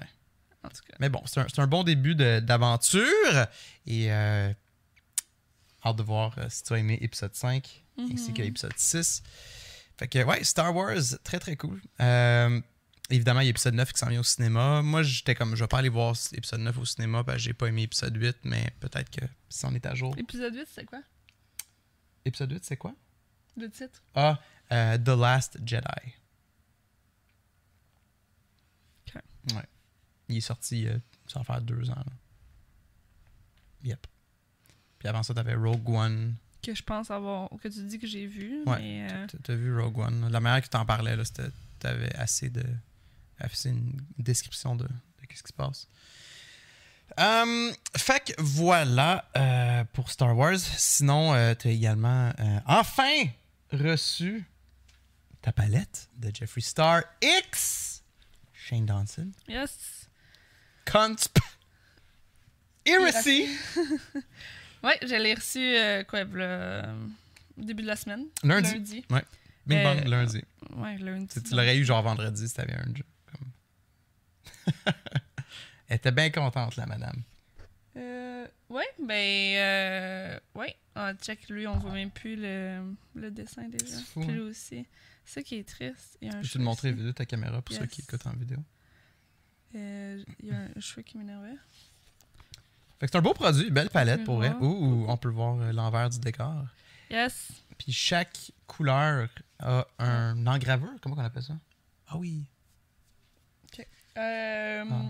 [0.64, 0.96] En tout cas.
[1.00, 3.48] Mais bon, c'est un, bon début d'aventure,
[3.86, 4.54] et euh,
[5.86, 8.34] hâte de voir euh, si tu as aimé épisode 5, ainsi Mhm.
[8.34, 9.22] que épisode 6.
[9.98, 11.82] Fait que, ouais, Star Wars, très très cool.
[12.02, 12.62] Euh,
[13.10, 14.82] évidemment, il y a épisode 9 qui s'en vient au cinéma.
[14.82, 17.54] Moi, j'étais comme, je vais pas aller voir épisode 9 au cinéma, parce que j'ai
[17.54, 20.16] pas aimé épisode 8, mais peut-être que si on est à jour.
[20.18, 21.02] Épisode 8, c'est quoi?
[22.26, 22.96] Épisode 8, c'est quoi?
[23.56, 24.40] le titre Ah,
[24.72, 25.84] euh, The Last Jedi.
[29.08, 29.22] Ok.
[29.56, 29.64] Ouais.
[30.30, 31.96] Il est sorti, euh, ça va faire deux ans.
[32.06, 32.14] là.
[33.84, 34.08] Yep.
[35.00, 36.36] Puis avant ça, t'avais Rogue One.
[36.62, 37.50] Que je pense avoir.
[37.62, 38.64] que tu dis que j'ai vu.
[38.66, 40.30] Ouais, euh, T'as- vu Rogue One.
[40.32, 42.64] La manière que t'en parlais, là, c'était t'avais assez de.
[43.40, 44.90] assez une description de, de
[45.36, 45.88] ce qui se passe.
[47.18, 50.58] Hum, fait que voilà euh, pour Star Wars.
[50.58, 53.26] Sinon, euh, t'as également euh, enfin
[53.72, 54.46] reçu
[55.42, 58.04] ta palette de Jeffree Star X.
[58.54, 59.32] Shane Dawson.
[59.50, 60.03] Yes.
[60.86, 61.38] Consp.
[62.86, 63.48] Heresy.
[64.84, 66.82] Ouais, je l'ai reçu, euh, quoi, le
[67.56, 68.26] début de la semaine.
[68.44, 68.74] Lundi.
[68.74, 69.06] Lundi.
[69.66, 70.44] Bing Euh, bang, lundi.
[70.76, 71.28] Ouais, lundi.
[71.28, 73.06] Tu, tu l'aurais eu genre vendredi si t'avais un jeu.
[73.32, 74.74] Comme...
[75.88, 77.16] Elle était bien contente, la madame.
[77.96, 80.76] Euh, ouais, ben, euh, ouais.
[80.96, 83.98] Ah, check, lui, on voit même plus le, le dessin déjà.
[84.02, 84.34] Fou, Puis hein.
[84.34, 84.86] lui aussi.
[85.24, 86.18] C'est ça qui est triste.
[86.22, 88.28] Il y a un Peux-tu cheveu le montrer vidéo ta caméra pour ceux qui écoutent
[88.28, 88.58] en vidéo?
[89.76, 91.56] Euh, Il y a un cheveu qui m'énervait.
[93.00, 94.54] Fait que c'est un beau produit, belle palette pour vrai.
[94.62, 96.66] Ouh, on peut le voir euh, l'envers du décor.
[97.10, 97.50] Yes.
[97.78, 101.58] Puis chaque couleur a un engraveur, comment on appelle ça?
[102.08, 102.44] Ah oui.
[104.18, 105.02] Euh, Ah.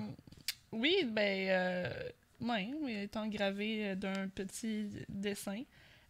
[0.71, 2.09] Oui, ben, euh,
[2.41, 5.61] ouais, il est engravé d'un petit dessin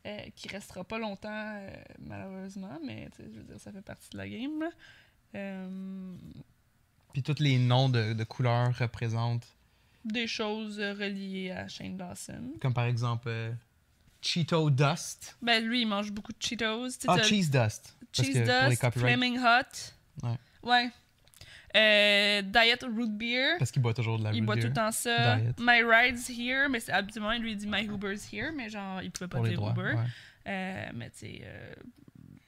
[0.05, 3.81] euh, qui restera pas longtemps, euh, malheureusement, mais tu sais, je veux dire, ça fait
[3.81, 4.63] partie de la game.
[7.13, 9.47] Puis tous les noms de, de couleurs représentent,
[10.03, 12.53] des choses euh, reliées à Shane Dawson.
[12.61, 13.51] comme par exemple euh,
[14.21, 15.37] Cheeto Dust.
[15.41, 16.87] Ben, lui, il mange beaucoup de Cheetos.
[16.87, 17.95] tu sais, Ah, t'as- Cheese Dust.
[18.15, 19.17] Parce Cheese que pour les Dust, copyrights.
[19.17, 20.27] Flaming Hot.
[20.27, 20.37] Ouais.
[20.63, 20.91] Ouais.
[21.75, 23.55] Euh, Diet Root Beer.
[23.57, 24.61] Parce qu'il boit toujours de la Il root boit beer.
[24.63, 25.37] tout le temps ça.
[25.37, 25.55] Diet.
[25.59, 29.09] My Ride's Here, mais c'est habituellement, il lui dit My Uber's Here, mais genre, il
[29.11, 29.71] pouvait pas pour les dire droits.
[29.71, 29.93] Uber.
[29.95, 30.03] ouais.
[30.47, 31.73] Euh, mais tu sais, euh,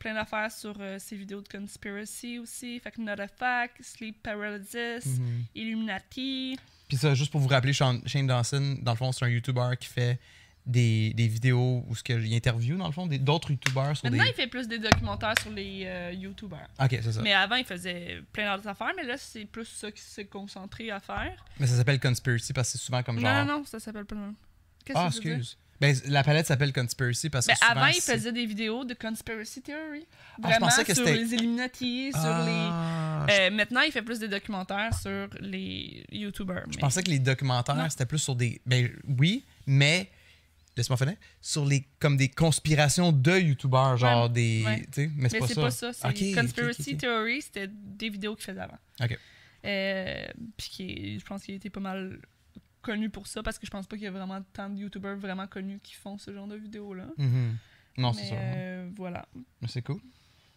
[0.06, 2.80] plein d'affaires sur euh, ses vidéos de conspiracy aussi.
[2.80, 5.46] Fait que Not a Fact, Sleep Paralysis, Mhm.
[5.56, 6.60] Illuminati.
[6.88, 9.72] Puis ça, juste pour vous rappeler, Shane Shane Dawson, dans le fond, c'est un YouTuber
[9.80, 10.20] qui fait
[10.64, 14.30] des, des vidéos où ce que, interview, dans le fond, d'autres YouTubers sur Maintenant, des...
[14.30, 16.68] il fait plus des documentaires sur les euh, YouTubers.
[16.80, 17.22] Ok, c'est ça.
[17.22, 20.26] Mais, Mais avant, il faisait plein d'autres affaires, mais là, c'est plus ça qu'il s'est
[20.26, 21.44] concentré à faire.
[21.60, 23.46] ça s'appelle Conspiracy parce que c'est souvent comme genre...
[23.46, 24.16] Non, non, ça s'appelle pas
[24.94, 25.58] Ah, excuse.
[25.82, 28.94] Ben, la palette s'appelle Conspiracy parce que Ben, souvent, avant, il faisait des vidéos de
[28.94, 30.06] conspiracy theory.
[30.08, 33.34] Ah, je Vraiment, que sur les Illuminati, sur Ah, les...
[33.34, 36.64] Euh, maintenant, il fait plus des documentaires sur les YouTubers.
[36.72, 38.62] Je pensais que les documentaires, c'était plus sur des.
[38.66, 40.10] Ben oui, mais.
[40.78, 41.16] Laisse-moi finir.
[41.42, 41.88] Sur les.
[42.00, 44.64] Comme des conspirations de YouTubers, genre Ouais, des.
[44.66, 45.10] ouais.
[45.16, 45.94] Mais c'est pas, pas ça.
[45.94, 46.98] C'est Ok, ok, Conspiracy.
[46.98, 48.78] Theory, c'était des vidéos qu'il faisait avant.
[49.02, 49.18] Ok.
[49.66, 50.26] Euh,
[50.58, 52.20] Puis je pense qu'il été pas mal
[52.86, 55.18] connu pour ça parce que je pense pas qu'il y a vraiment tant de YouTubers
[55.18, 57.08] vraiment connus qui font ce genre de vidéos-là.
[57.18, 57.58] Mhm.
[57.98, 58.36] Non, c'est ça.
[58.36, 59.26] euh, voilà.
[59.62, 60.00] Mais c'est cool.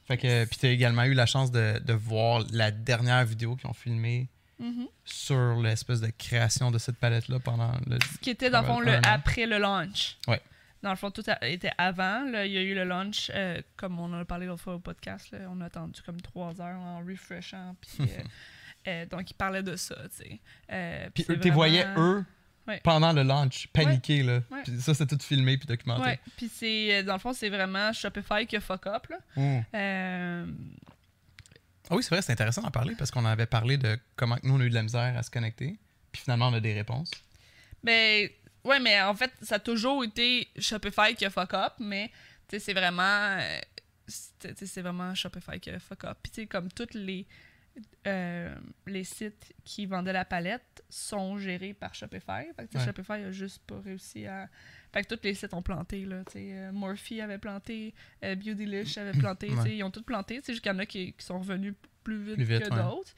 [0.06, 0.44] Fait que.
[0.46, 4.28] Puis t'as également eu la chance de, de voir la dernière vidéo qu'ils ont filmée
[4.60, 4.88] Mhm.
[5.04, 7.98] sur l'espèce de création de cette palette-là pendant le.
[8.12, 10.18] Ce qui était dans le fond le après le launch.
[10.26, 10.40] Ouais.
[10.82, 12.24] Dans le fond, tout a- était avant.
[12.30, 14.74] Là, il y a eu le launch, euh, comme on en a parlé l'autre fois
[14.74, 15.30] au podcast.
[15.32, 17.74] là, on a attendu comme trois heures en refreshant.
[17.80, 18.22] Puis, euh,
[18.86, 20.40] euh, donc, il parlait de ça, tu sais.
[20.70, 22.24] Euh, Puis c'est t'es voyais, eux,
[22.66, 22.80] Ouais.
[22.84, 24.40] pendant le launch, paniqués, là.
[24.64, 26.02] Puis ça, c'était tout filmé puis documenté.
[26.02, 29.16] Ouais, puis c'est, euh, dans le fond, c'est vraiment Shopify qui a fuck up, là.
[29.36, 29.60] Mm.
[29.74, 30.46] Euh,
[31.90, 34.54] Ah oui, c'est vrai, c'est intéressant d'en parler parce qu'on avait parlé de comment nous,
[34.56, 35.78] on a eu de la misère à se connecter.
[36.12, 37.10] Puis finalement, on a des réponses.
[37.82, 38.28] ben,
[38.64, 42.08] ouais, mais en fait, ça a toujours été Shopify qui a fuck up, mais,
[42.48, 43.38] tu sais, c'est vraiment...
[44.06, 46.18] c'est tu c'est vraiment Shopify qui a fuck up.
[46.22, 47.26] Puis, tu sais, comme tous les...
[48.06, 48.54] euh,
[48.86, 52.44] les sites qui vendaient la palette sont gérés par Shopify.
[52.56, 52.84] Fait que, Ouais.
[52.84, 54.48] Shopify a juste pas réussi à...
[54.92, 56.22] Fait que tous les sites ont planté, là.
[56.26, 59.76] Tu sais, euh, Morphe avait planté, euh, Beautylish avait planté, Ouais.
[59.76, 60.40] ils ont tous planté.
[60.42, 62.74] C'est juste qu'il y en a qui, qui sont revenus plus vite, Plus vite, que
[62.74, 62.82] ouais.
[62.82, 63.12] d'autres.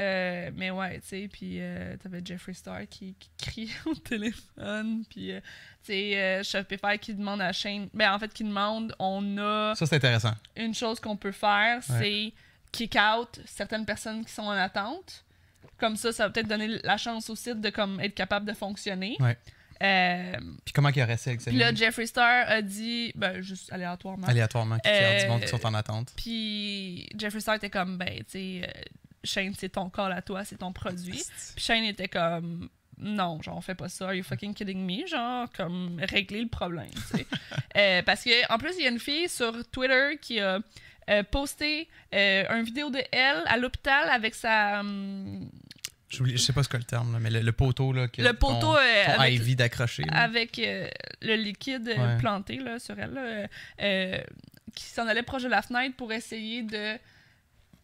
[0.00, 5.04] Euh, mais ouais, tu sais, puis euh, t'avais Jeffree Star qui, qui criait au téléphone,
[5.10, 5.40] puis euh,
[5.84, 9.74] tu sais, Shopify qui demande à la chaîne, ben en fait qui demande, on a
[9.74, 10.32] Ça, c'est intéressant.
[10.56, 12.32] une chose qu'on peut faire, c'est
[12.72, 15.24] kick out certaines personnes qui sont en attente.
[15.78, 18.52] Comme ça, ça va peut-être donner la chance au site de comme être capable de
[18.52, 19.16] fonctionner.
[19.20, 19.36] Ouais.
[19.82, 20.32] Euh,
[20.64, 21.56] Puis comment il aurait sélectionné?
[21.56, 24.26] puis là, Jeffree Star a dit, ben juste aléatoirement.
[24.28, 26.12] aléatoirement qui fait du Euh, monde qui sont en attente?
[26.16, 28.80] Puis Jeffree Star était comme, ben, tu sais, euh,
[29.24, 31.20] Shane, c'est ton call à toi, c'est ton produit.
[31.56, 35.04] Puis Shane était comme, non, genre, on fait pas ça, are you fucking kidding me?
[35.08, 37.26] Genre, comme, régler le problème, tu sais.
[37.76, 40.60] Euh, parce que, en plus, il y a une fille sur Twitter qui a
[41.10, 44.80] euh, posté euh, une vidéo de elle à l'hôpital avec sa.
[44.80, 45.48] hum,
[46.10, 48.32] Je sais pas ce que le terme, là, mais le, le poteau, là, que le
[48.34, 50.04] poteau ton, euh, ton avec, IV d'accrocher.
[50.12, 50.88] avec euh,
[51.22, 52.18] le liquide Ouais.
[52.18, 54.18] planté là, sur elle, là,
[54.74, 56.96] qui s'en allait proche de la fenêtre pour essayer de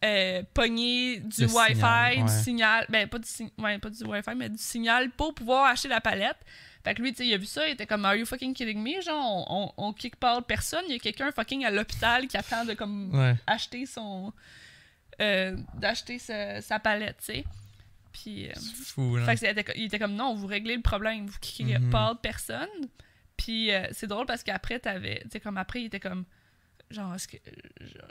[0.03, 3.27] euh, pogner du Le Wi-Fi, signal, du signal, ben pas du,
[3.57, 6.37] ouais, pas du Wi-Fi, mais du signal pour pouvoir acheter la palette.
[6.83, 8.53] Fait que lui, tu sais, il a vu ça, il était comme, Are you fucking
[8.53, 9.01] kidding me?
[9.01, 12.37] Genre, on, on, on kick pas personne, il y a quelqu'un fucking à l'hôpital qui
[12.37, 13.35] attend de comme Ouais.
[13.47, 14.31] acheter son.
[15.21, 17.43] euh, d'acheter sa, sa palette, tu sais.
[18.13, 18.47] Puis.
[18.47, 19.25] euh, C'est fou, là.
[19.35, 22.67] fait que il était comme non, vous réglez le problème, vous kickez pas de personne.
[23.35, 25.19] Puis euh, c'est drôle parce qu'après, t'avais.
[25.23, 26.25] Tu sais, comme après, il était comme.
[26.91, 27.37] Genre, est-ce que.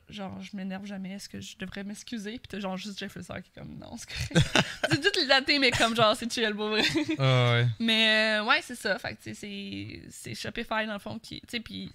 [0.08, 2.32] Genre, je m'énerve jamais, est-ce que je devrais m'excuser?
[2.38, 4.66] Puis t'as genre juste Jeffrey Star qui est comme non, c'est correct.
[4.90, 6.82] c'est tout daté, mais comme genre, c'est chill pour vrai.
[7.18, 7.66] Ah ouais.
[7.80, 8.96] Mais euh, ouais, c'est ça.
[9.00, 11.40] Fait que tu sais, c'est- c'est Shopify dans le fond qui.
[11.40, 11.92] Tu sais, puis.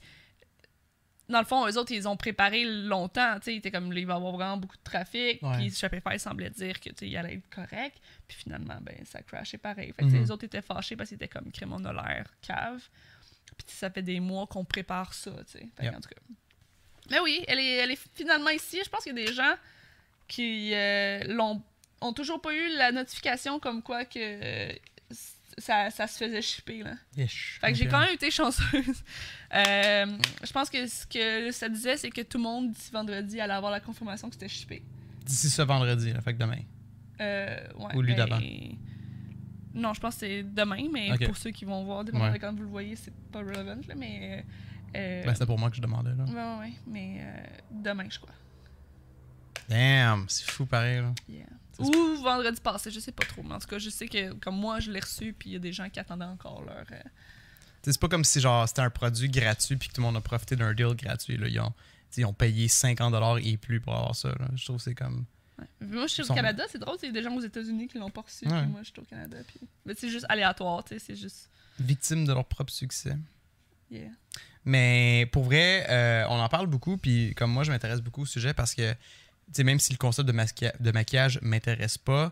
[1.29, 3.35] Dans le fond, eux autres, ils ont préparé longtemps.
[3.39, 5.39] Tu sais, ils étaient comme, il va y avoir vraiment beaucoup de trafic.
[5.53, 7.97] Puis Shopify semblait dire que, tu sais, allait être correct.
[8.27, 9.93] Puis finalement, ben, ça crashait pareil.
[9.93, 10.21] Fait que Mhm.
[10.21, 12.83] les autres étaient fâchés parce qu'ils étaient comme, crème, on a l'air cave.
[13.57, 15.69] Puis ça fait des mois qu'on prépare ça, tu sais.
[15.81, 15.95] Yep.
[15.95, 16.21] en tout cas.
[17.11, 18.79] Mais oui, elle est, elle est finalement ici.
[18.83, 19.53] Je pense qu'il y a des gens
[20.27, 21.61] qui euh, l'ont
[22.01, 24.71] ont toujours pas eu la notification comme quoi que euh,
[25.57, 26.95] ça, ça se faisait shipper, là.
[27.15, 29.03] Fait que j'ai quand même été chanceuse.
[29.55, 30.07] Euh,
[30.43, 33.53] je pense que ce que ça disait, c'est que tout le monde, d'ici vendredi, allait
[33.53, 34.81] avoir la confirmation que c'était shippé.
[35.23, 36.61] D'ici ce vendredi, là, fait que demain.
[37.21, 38.41] Euh, ouais, Ou lui ben, d'avant.
[39.75, 42.33] Non, je pense que c'est demain, mais pour ceux qui vont voir, dépendant Ouais.
[42.33, 44.43] de quand vous le voyez, c'est pas relevant, là, mais...
[44.95, 46.23] Euh, Ben, c'était pour moi que je demandais, là.
[46.25, 48.33] ouais, ouais, mais euh, demain, je crois.
[49.69, 51.13] Damn, c'est fou pareil, là.
[51.27, 51.45] Yeah.
[51.79, 54.55] Ou vendredi passé, je sais pas trop, mais en tout cas, je sais que comme
[54.57, 56.85] moi, je l'ai reçu, puis il y a des gens qui attendaient encore leur...
[56.91, 56.99] euh,
[57.81, 60.21] C'est pas comme si genre c'était un produit gratuit puis que tout le monde a
[60.21, 61.37] profité d'un deal gratuit.
[61.37, 61.47] Là.
[61.47, 61.73] Ils, ont,
[62.15, 64.29] ils ont payé 50$ et plus pour avoir ça.
[64.29, 64.47] là.
[64.55, 65.25] Je trouve que c'est comme.
[65.57, 65.65] Ouais.
[65.81, 67.97] Moi, je suis au Canada, c'est drôle, il y a des gens aux États-Unis qui
[67.97, 68.61] l'ont pas reçu, Ouais.
[68.61, 69.37] puis moi, je suis au Canada.
[69.47, 69.59] Puis...
[69.85, 71.49] Mais c'est juste aléatoire, c'est juste.
[71.79, 73.15] Victimes de leur propre succès.
[73.89, 74.09] Yeah.
[74.65, 76.97] Mais pour vrai, euh, on en parle beaucoup.
[76.97, 78.97] Puis comme moi, je m'intéresse beaucoup au sujet parce que tu
[79.53, 82.31] sais, même si le concept de, masquia- de maquillage m'intéresse pas,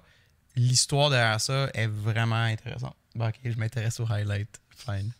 [0.55, 2.95] l'histoire derrière ça est vraiment intéressante.
[3.15, 4.61] Bon, ok, je m'intéresse au highlight.
[4.75, 5.11] Fine.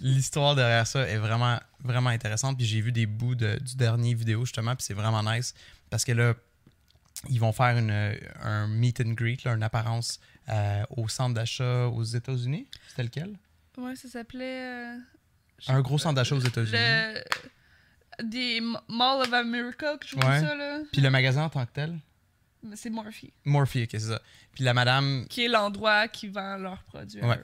[0.00, 2.56] L'histoire derrière ça est vraiment, vraiment intéressante.
[2.56, 5.54] Puis j'ai vu des bouts de- du dernier vidéo, justement, puis c'est vraiment nice.
[5.90, 6.34] Parce que là,
[7.28, 12.04] ils vont faire une, un meet and greet, une apparence euh, au centre d'achat aux
[12.04, 12.66] États-Unis.
[12.88, 13.36] C'était lequel?
[13.78, 14.62] Ouais, ça s'appelait.
[14.62, 14.98] euh,
[15.68, 16.72] Un gros centre d'achat aux États-Unis.
[16.78, 17.22] Le.
[18.22, 20.80] Des Mall of America, que je vois ça, là.
[20.92, 21.98] Puis le magasin en tant que tel?
[22.74, 23.24] C'est Morphe.
[23.44, 24.20] Morphe, ok, c'est ça.
[24.52, 27.20] Puis la madame, Qui est l'endroit qui vend leurs produits.
[27.22, 27.38] Ouais.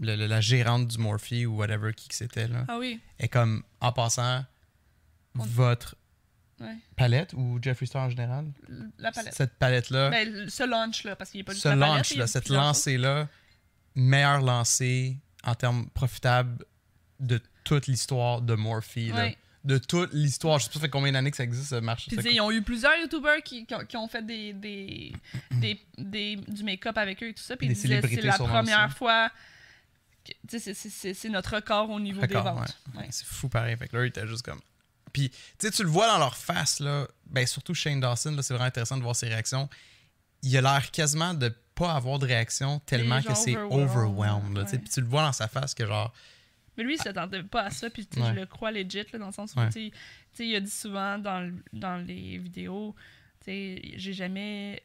[0.00, 3.00] le- le- la gérante du Morphe ou whatever qui que c'était, là, Ah oui.
[3.20, 4.44] est comme, en passant,
[5.38, 5.94] On- votre
[6.60, 6.76] Ouais.
[6.96, 8.46] palette ou Jeffree Star en général?
[8.98, 9.32] La palette.
[9.34, 13.28] Cette palette-là, Ben, ce launch-là, parce qu'il n'y a pas ce launch-là, cette lancée-là,
[13.94, 16.64] meilleure lancée en termes profitables
[17.22, 18.96] de toute l'histoire de Morphe.
[18.96, 19.14] là.
[19.14, 19.38] Ouais.
[19.64, 20.58] De toute l'histoire.
[20.58, 22.10] Je sais pas ça fait combien d'années que ça existe, ce marché?
[22.16, 25.12] Puis, ils ont eu plusieurs YouTubers qui, qui ont, qui ont fait des, des,
[25.52, 27.56] des, des- du make-up avec eux et tout ça.
[27.56, 28.96] Puis ils disaient c'est la première aussi.
[28.96, 29.30] fois.
[30.48, 32.76] c'est- notre record au niveau des ventes.
[32.96, 33.06] Ouais.
[33.10, 33.76] C'est fou pareil.
[33.76, 34.60] Fait que là, il était juste comme.
[35.12, 37.06] Puis, tu le vois dans leur face, là.
[37.26, 39.68] Ben, surtout Shane Dawson, là, c'est vraiment intéressant de voir ses réactions.
[40.42, 44.66] Il a l'air quasiment de pas avoir de réaction tellement que c'est overwhelmed.
[44.66, 46.12] Puis tu le vois dans sa face que genre.
[46.76, 48.22] Mais lui, il s'attendait pas à ça, puis Ouais.
[48.28, 49.68] je le crois legit, là, dans le sens où, Ouais.
[49.70, 49.92] tu
[50.32, 52.94] sais, il a dit souvent dans, dans les vidéos,
[53.40, 54.82] tu sais, j'ai jamais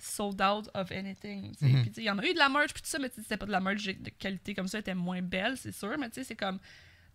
[0.00, 1.66] sold out of anything, tu sais.
[1.66, 1.82] Mhm.
[1.82, 3.08] Puis, tu sais, il y en a eu de la merch, puis tout ça, mais
[3.10, 5.56] tu sais, c'était pas de la merch de qualité comme ça, elle était moins belle,
[5.56, 6.64] c'est sûr, mais tu sais, c'est comme, tu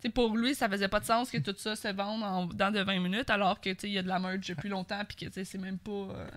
[0.01, 2.71] sais, pour lui, ça faisait pas de sens que tout ça se vende en, dans
[2.71, 5.25] de 20 minutes, alors que, il y a de la merch depuis longtemps, puis que,
[5.25, 5.91] tu sais, c'est même pas...
[5.91, 6.29] euh,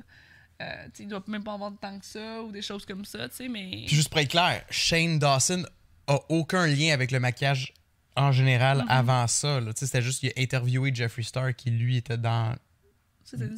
[0.63, 3.29] euh, il doit même pas en vendre tant que ça, ou des choses comme ça,
[3.29, 3.85] tu sais, mais...
[3.87, 5.65] Puis juste pour être clair, Shane Dawson
[6.07, 7.73] a aucun lien avec le maquillage
[8.17, 8.87] en général Mhm.
[8.89, 9.61] avant ça.
[9.75, 12.55] C'était juste qu'il a interviewé Jeffree Star qui, lui, était dans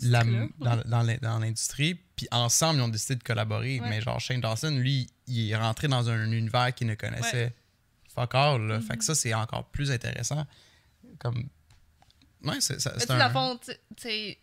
[0.02, 1.94] la- l'industrie.
[2.16, 3.80] Puis ensemble, ils ont décidé de collaborer.
[3.80, 3.88] Ouais.
[3.88, 7.54] Mais genre, Shane Dawson, lui, il est rentré dans un univers qu'il ne connaissait
[8.14, 8.62] fuck all.
[8.66, 8.80] là.
[8.80, 9.00] Fait que Mhm.
[9.02, 10.44] ça, c'est encore plus intéressant.
[11.18, 11.48] Comme.
[12.44, 13.30] Ouais, c'est un.
[13.30, 14.38] fond, tu sais,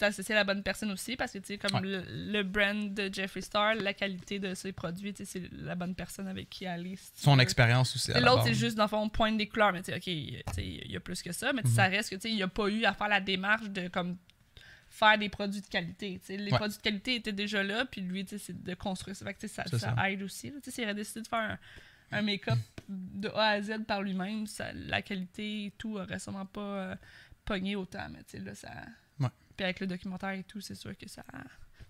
[0.00, 1.80] associé à la bonne personne aussi parce que, tu sais, comme Ouais.
[1.82, 5.74] le, le brand de Jeffree Star, la qualité de ses produits, tu sais, c'est la
[5.74, 6.96] bonne personne avec qui aller.
[6.96, 8.12] si Son expérience aussi.
[8.20, 9.72] L'autre, c'est juste, dans le fond, pointe des couleurs.
[9.72, 11.52] Mais tu sais, OK, tu sais, il y a plus que ça.
[11.52, 11.94] Mais ça Mhm.
[11.96, 14.16] reste que, tu sais, il n'y a pas eu à faire la démarche de, comme,
[14.88, 16.18] faire des produits de qualité.
[16.20, 16.36] tu sais.
[16.36, 16.58] Les Ouais.
[16.58, 19.24] produits de qualité étaient déjà là, puis lui, tu sais, c'est de construire ça.
[19.24, 20.10] Fait que, ça, ça ça.
[20.10, 20.50] aide aussi.
[20.52, 21.58] Tu sais, s'il aurait décidé de faire un,
[22.18, 24.44] un make-up de A à Z par lui-même,
[24.88, 26.96] la qualité et tout aurait sûrement pas euh,
[27.44, 28.06] pogné autant.
[28.10, 28.68] Mais tu sais, là, ça...
[29.56, 31.22] Puis avec le documentaire et tout, c'est sûr que ça...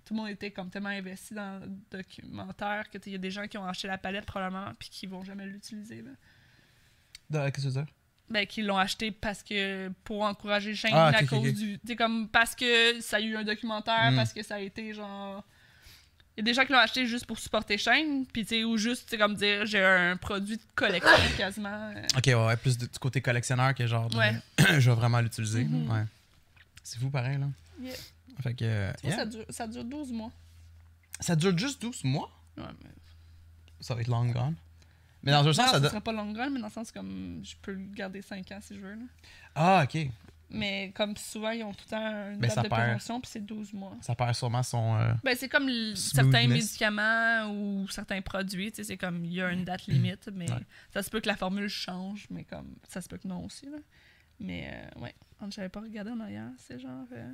[0.05, 3.31] Tout le monde était comme tellement investi dans le documentaire que il y a des
[3.31, 6.03] gens qui ont acheté la palette probablement puis qui vont jamais l'utiliser.
[7.31, 7.87] Qu'est-ce que tu veux dire?
[8.29, 11.79] Ben, qu'ils l'ont acheté parce que pour encourager Shane Ah, à cause du.
[11.87, 14.17] Sais, comme parce que ça a eu un documentaire, Mm.
[14.17, 15.45] parce que ça a été genre.
[16.37, 18.65] Il y a des gens qui l'ont acheté juste pour supporter Shane, puis tu sais,
[18.65, 21.93] ou juste, tu sais, comme dire, j'ai un produit de collection quasiment.
[21.95, 22.03] euh.
[22.17, 24.09] Ok, ouais, ouais, plus de- du côté collectionneur que genre.
[24.17, 24.35] Ouais.
[24.81, 25.65] je vais vraiment l'utiliser.
[25.65, 25.91] Mhm.
[25.91, 26.05] Ouais.
[26.83, 27.47] C'est fou pareil, là.
[27.81, 27.95] Yeah.
[28.43, 28.65] Fait que.
[28.65, 29.19] euh, Tu vois, yeah.
[29.25, 30.31] ça, dure, ça dure 12 mois.
[31.21, 32.31] Ça dure juste 12 mois?
[32.57, 32.91] Ouais, mais...
[33.81, 34.55] Ça va être long gone.
[35.23, 36.91] Mais dans un Non, sens, ça ça sera pas long run, mais dans le sens
[36.91, 38.95] comme je peux le garder 5 ans si je veux.
[38.95, 39.03] Là.
[39.55, 40.09] Ah, ok.
[40.51, 42.83] Mais comme souvent, ils ont tout le temps une Ben, date de perd.
[42.85, 43.97] péremption, puis c'est 12 mois.
[44.03, 44.97] Ça perd sûrement son.
[44.97, 49.41] euh, Ben, c'est comme certains médicaments ou certains produits, tu sais, c'est comme il y
[49.41, 50.59] a une date limite, mais Ouais.
[50.93, 53.67] ça se peut que la formule change, mais comme ça se peut que non aussi.
[53.67, 53.79] Là.
[54.43, 57.07] Mais euh, ouais, quand j'avais pas regardé en arrière, c'est genre.
[57.13, 57.33] euh,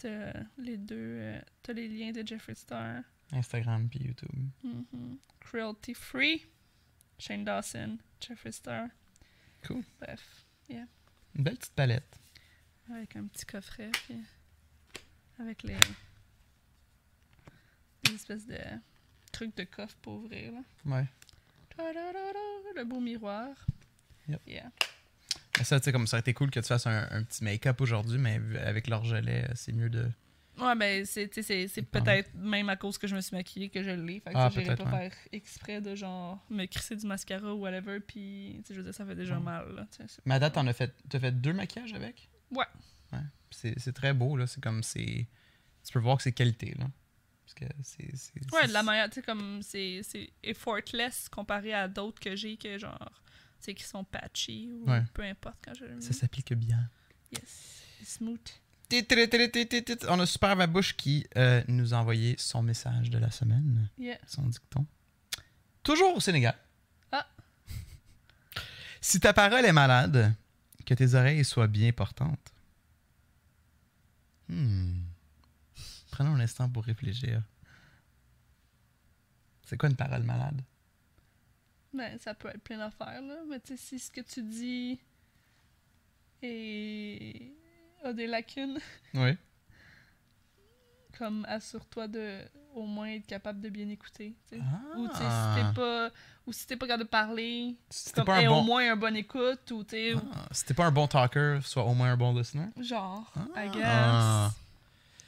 [0.00, 0.96] t'as les deux.
[0.96, 3.02] euh, t'as les liens de Jeffree Star.
[3.32, 4.30] Instagram puis YouTube.
[4.62, 5.18] Mhm.
[5.40, 6.46] Cruelty Free,
[7.18, 8.88] Shane Dawson, Jeffree Star.
[9.66, 9.82] Cool.
[10.00, 10.86] Bref, Une
[11.44, 12.18] belle petite palette.
[12.90, 14.16] avec un petit coffret, puis
[15.38, 15.76] avec les.
[18.04, 18.58] des espèces de
[19.32, 20.52] trucs de coffre pour ouvrir.
[20.52, 20.62] Là.
[20.84, 21.06] Ouais.
[22.76, 23.54] Le beau miroir.
[24.28, 24.40] Yep.
[24.46, 24.70] Yeah.
[25.64, 27.80] Ça, tu sais, comme ça aurait été cool que tu fasses un, un petit make-up
[27.80, 30.08] aujourd'hui, mais avec l'orgelet, euh, c'est mieux de.
[30.58, 33.36] Ouais, ben, c'est, tu sais, c'est, c'est peut-être même à cause que je me suis
[33.36, 34.18] maquillée que je l'ai.
[34.20, 34.90] Fait que Ah, j'irais pas ouais.
[34.90, 38.84] faire exprès de genre me crisser du mascara ou whatever, puis tu sais, je veux
[38.84, 39.42] dire, ça fait déjà Ouais.
[39.44, 39.72] mal.
[39.74, 39.86] Là,
[40.24, 42.28] Mais à date, t'en as fait, t'as fait deux maquillages avec?
[42.50, 42.64] Ouais.
[43.12, 43.18] Ouais.
[43.50, 44.46] C'est, très beau, là.
[44.46, 45.26] C'est comme c'est.
[45.84, 46.86] Tu peux voir que c'est qualité, là.
[47.44, 48.12] Parce que c'est.
[48.52, 52.56] Ouais, de la manière, tu sais, comme c'est, c'est effortless comparé à d'autres que j'ai
[52.56, 53.10] que genre,
[53.64, 55.02] sais, qui sont patchy ou Ouais.
[55.14, 56.14] peu importe quand je le Ça mets.
[56.14, 56.88] s'applique bien.
[57.32, 57.82] Yes.
[58.04, 58.38] Smooth.
[60.08, 64.16] On a Super Babouche qui euh, nous a envoyé son message de la semaine, Yeah.
[64.26, 64.86] son dicton.
[65.82, 66.56] Toujours au Sénégal.
[67.12, 67.26] Ah.
[69.00, 70.34] Si ta parole est malade,
[70.86, 72.52] que tes oreilles soient bien portantes.
[74.48, 75.02] Hmm.
[76.10, 77.42] Prenons un instant pour réfléchir.
[79.66, 80.62] C'est quoi une parole malade?
[81.92, 83.36] Ben, ça peut être plein d'affaires, là.
[83.48, 85.00] Mais tu sais, si ce que tu dis
[88.04, 88.78] a des lacunes,
[89.14, 89.36] Oui.
[91.16, 92.40] comme assure-toi de
[92.74, 94.34] au moins être capable de bien écouter.
[94.52, 94.96] Ah.
[94.98, 96.10] Ou tu sais, si t'es pas.
[96.46, 98.60] Ou si t'es pas capable de parler, Si t'es comme, pas un aie bon...
[98.60, 99.84] au moins un bon écoute, ou ou-
[100.32, 102.68] Ah, si t'es pas un bon talker, sois au moins un bon listener.
[102.80, 103.82] genre, I guess.
[103.84, 104.50] Ah.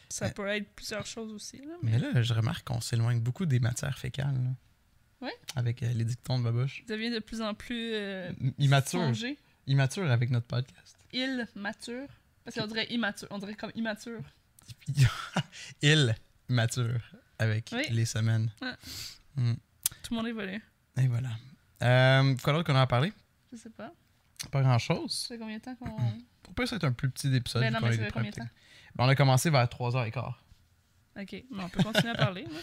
[0.09, 1.75] Ça Euh, peut être plusieurs choses aussi, là.
[1.83, 4.35] mais- Mais là, je remarque qu'on s'éloigne beaucoup des matières fécales.
[4.35, 4.51] là.
[5.21, 5.33] Ouais.
[5.57, 6.83] Avec euh, les dictons de Babouche.
[6.87, 9.01] Ça devient de plus en plus euh, Immature.
[9.01, 9.39] songé.
[9.67, 10.97] Immature avec notre podcast.
[11.13, 12.09] Il mature.
[12.45, 13.29] Parce qu'on dirait immature.
[13.31, 14.21] On dirait comme immature.
[15.83, 16.15] Il
[16.49, 17.01] mature
[17.39, 17.83] avec Oui.
[17.91, 18.51] les semaines.
[18.63, 18.73] Ouais.
[19.37, 19.55] Mm.
[20.03, 20.63] Tout le monde évolue.
[20.97, 21.31] Et voilà.
[21.83, 23.13] Euh, quoi d'autre qu'on a à parler?
[23.53, 23.93] Je sais pas.
[24.51, 25.13] Pas grand-chose.
[25.13, 25.97] Ça fait combien de temps qu'on.
[26.49, 27.63] On peut être un plus petit épisode.
[27.63, 28.49] Ben non, mais ça fait combien de temps?
[28.97, 30.33] Ben, on a commencé vers 3h15.
[31.21, 32.43] Ok, mais on peut continuer à parler.
[32.51, 32.59] là.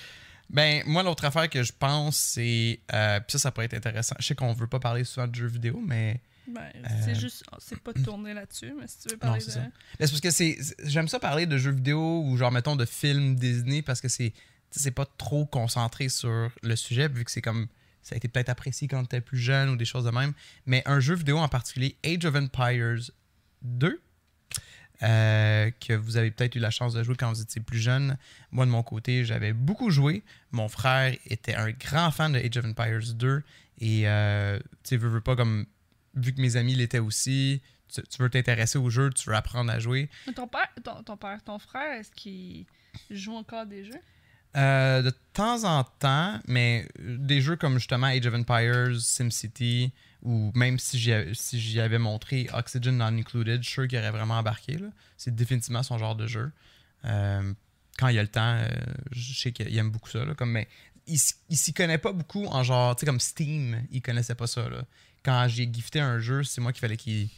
[0.49, 2.79] Ben, moi, l'autre affaire que je pense, c'est.
[2.93, 4.15] euh, Puis ça, ça pourrait être intéressant.
[4.19, 6.21] Je sais qu'on veut pas parler souvent de jeux vidéo, mais.
[6.47, 7.43] Ben, Euh, c'est juste.
[7.59, 9.51] C'est pas tourné là-dessus, mais si tu veux parler c'est de.
[9.51, 9.61] ça.
[9.99, 10.57] Mais c'est parce que c'est.
[10.85, 14.33] J'aime ça parler de jeux vidéo ou genre, mettons, de films Disney parce que c'est.
[14.71, 17.67] C'est pas trop concentré sur le sujet, vu que c'est comme.
[18.01, 20.31] Ça a été peut-être apprécié quand t'étais plus jeune ou des choses de même.
[20.65, 23.11] Mais un jeu vidéo en particulier, Age of Empires
[23.63, 23.99] 2,
[25.03, 28.17] euh, que vous avez peut-être eu la chance de jouer quand vous étiez plus jeune.
[28.51, 30.23] Moi, de mon côté, j'avais beaucoup joué.
[30.51, 33.43] Mon frère était un grand fan de Age of Empires 2.
[33.79, 35.65] Et, euh, tu sais, veux, veux pas comme.
[36.15, 37.61] Vu que mes amis l'étaient aussi,
[37.93, 40.09] tu, tu veux t'intéresser au jeu, tu veux apprendre à jouer.
[40.25, 42.65] Mais ton père, ton, ton père, ton frère, est-ce qu'il
[43.11, 44.01] joue encore des jeux?
[44.55, 49.93] Euh, de temps en temps, mais des jeux comme justement Age of Empires, SimCity,
[50.27, 53.87] ou même si j'y avais, si j'y avais montré Oxygen Non Included, je suis sûr
[53.87, 54.77] qu'il aurait vraiment embarqué.
[55.17, 56.51] C'est définitivement son genre de jeu.
[57.05, 57.53] Euh,
[57.97, 58.67] quand il y a le temps, euh,
[59.11, 60.25] je sais qu'il aime beaucoup ça.
[60.25, 60.67] là, comme, mais
[61.07, 61.17] il,
[61.49, 64.67] il s'y connaît pas beaucoup en genre, tu sais, comme Steam, il connaissait pas ça.
[64.67, 64.83] Là.
[65.23, 67.29] Quand j'ai gifté un jeu, c'est moi qu'il fallait qu'il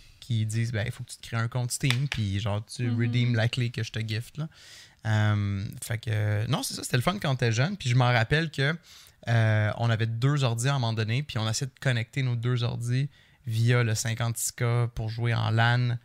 [0.48, 3.00] dise ben, il faut que tu te crées un compte Steam, puis genre, tu Mhm.
[3.00, 4.38] redeem la clé que je te gift.
[4.38, 4.50] Là.
[5.06, 7.78] Euh, fait que, non, c'est ça, c'était le fun quand t'es jeune.
[7.78, 8.76] Puis je m'en rappelle que
[9.30, 12.36] euh, on avait deux ordi à un moment donné, puis on essayait de connecter nos
[12.36, 13.09] deux ordi
[13.45, 15.97] via le 56K pour jouer en LAN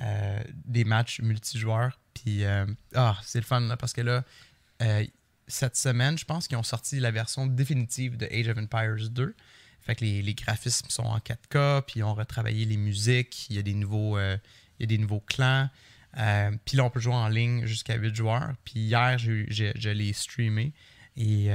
[0.00, 1.98] euh, des matchs multijoueurs.
[2.14, 4.24] Puis, euh, ah, c'est le fun, parce que là,
[5.46, 9.34] cette semaine, je pense qu'ils ont sorti la version définitive de Age of Empires 2.
[9.80, 13.58] Fait que les, graphismes sont en 4K, puis ils ont retravaillé les musiques, il y
[13.58, 15.68] a des nouveaux, il y a clans.
[16.64, 18.54] Puis là, on peut jouer en ligne jusqu'à 8 joueurs.
[18.64, 20.72] Puis hier, je l'ai streamé
[21.16, 21.50] et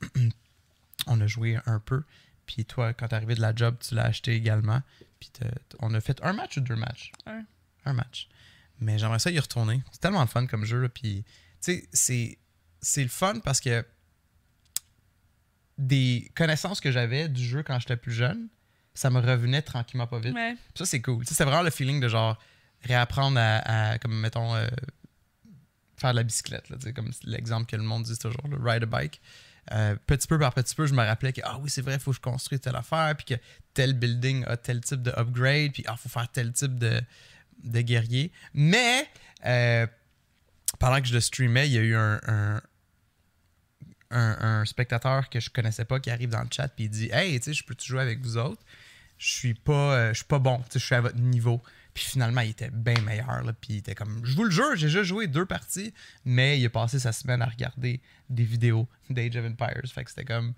[1.06, 2.02] on a joué un peu.
[2.46, 4.82] Puis toi, quand t'es arrivé de la job, tu l'as acheté également.
[5.20, 5.30] Puis
[5.80, 7.12] on a fait un match ou deux matchs?
[7.26, 7.44] Un.
[7.84, 8.28] Un match.
[8.80, 9.82] Mais j'aimerais ça y retourner.
[9.92, 10.80] C'est tellement le fun comme jeu.
[10.80, 10.88] là.
[10.88, 11.30] Puis, tu
[11.60, 12.38] sais, c'est-
[12.80, 13.84] c'est le fun parce que
[15.78, 18.48] des connaissances que j'avais du jeu quand j'étais plus jeune,
[18.94, 20.34] ça me revenait tranquillement pas vite.
[20.74, 21.24] Ça, c'est cool.
[21.26, 22.38] C'est vraiment le feeling de genre
[22.82, 24.66] réapprendre à, à, comme mettons, euh,
[25.96, 26.68] faire de la bicyclette.
[26.70, 29.20] Là, comme l'exemple que le monde dit toujours, le ride a bike.
[29.72, 32.00] Euh, petit peu par petit peu, je me rappelais que, ah oui, c'est vrai, il
[32.00, 33.40] faut que je construise telle affaire, puis que
[33.72, 37.00] tel building a tel type de upgrade, puis ah, faut faire tel type de,
[37.62, 38.32] de guerrier.
[38.52, 39.08] Mais,
[39.46, 39.86] euh,
[40.78, 42.60] pendant que je le streamais, il y a eu un,
[44.10, 47.38] un, spectateur que je connaissais pas qui arrive dans le chat, puis il dit Hey,
[47.38, 48.62] tu sais, je peux-tu jouer avec vous autres
[49.18, 51.62] Je suis pas, euh, je suis pas bon, tu je suis à votre niveau.
[51.94, 53.42] Puis finalement, il était bien meilleur.
[53.42, 55.92] Là, puis il était comme, je vous le jure, j'ai déjà joué deux parties,
[56.24, 59.82] mais il a passé sa semaine à regarder des vidéos d'Age of Empires.
[59.92, 60.54] Fait que c'était comme,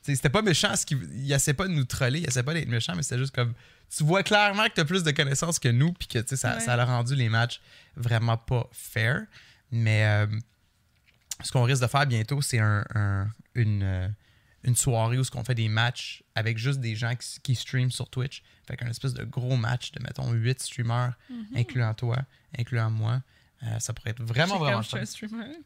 [0.00, 0.74] c'était pas méchant.
[0.74, 3.18] Ce qu'il, il essaie pas de nous troller, il essaie pas d'être méchant, mais c'était
[3.18, 3.52] juste comme,
[3.94, 6.60] tu vois clairement que t'as plus de connaissances que nous, puis que ça, Ouais.
[6.60, 7.60] ça a rendu les matchs
[7.96, 9.22] vraiment pas fair.
[9.70, 10.26] Mais euh,
[11.42, 14.08] ce qu'on risque de faire bientôt, c'est un, un- une, euh,
[14.64, 18.08] une soirée où on fait des matchs avec juste des gens qui, qui streament sur
[18.08, 18.42] Twitch.
[18.66, 21.46] Fait qu'un espèce de gros match de, mettons, 8 streamers, Mhm.
[21.56, 22.18] incluant toi,
[22.58, 23.22] incluant moi.
[23.64, 25.56] Euh, ça pourrait être vraiment, vraiment comme je suis un streamer.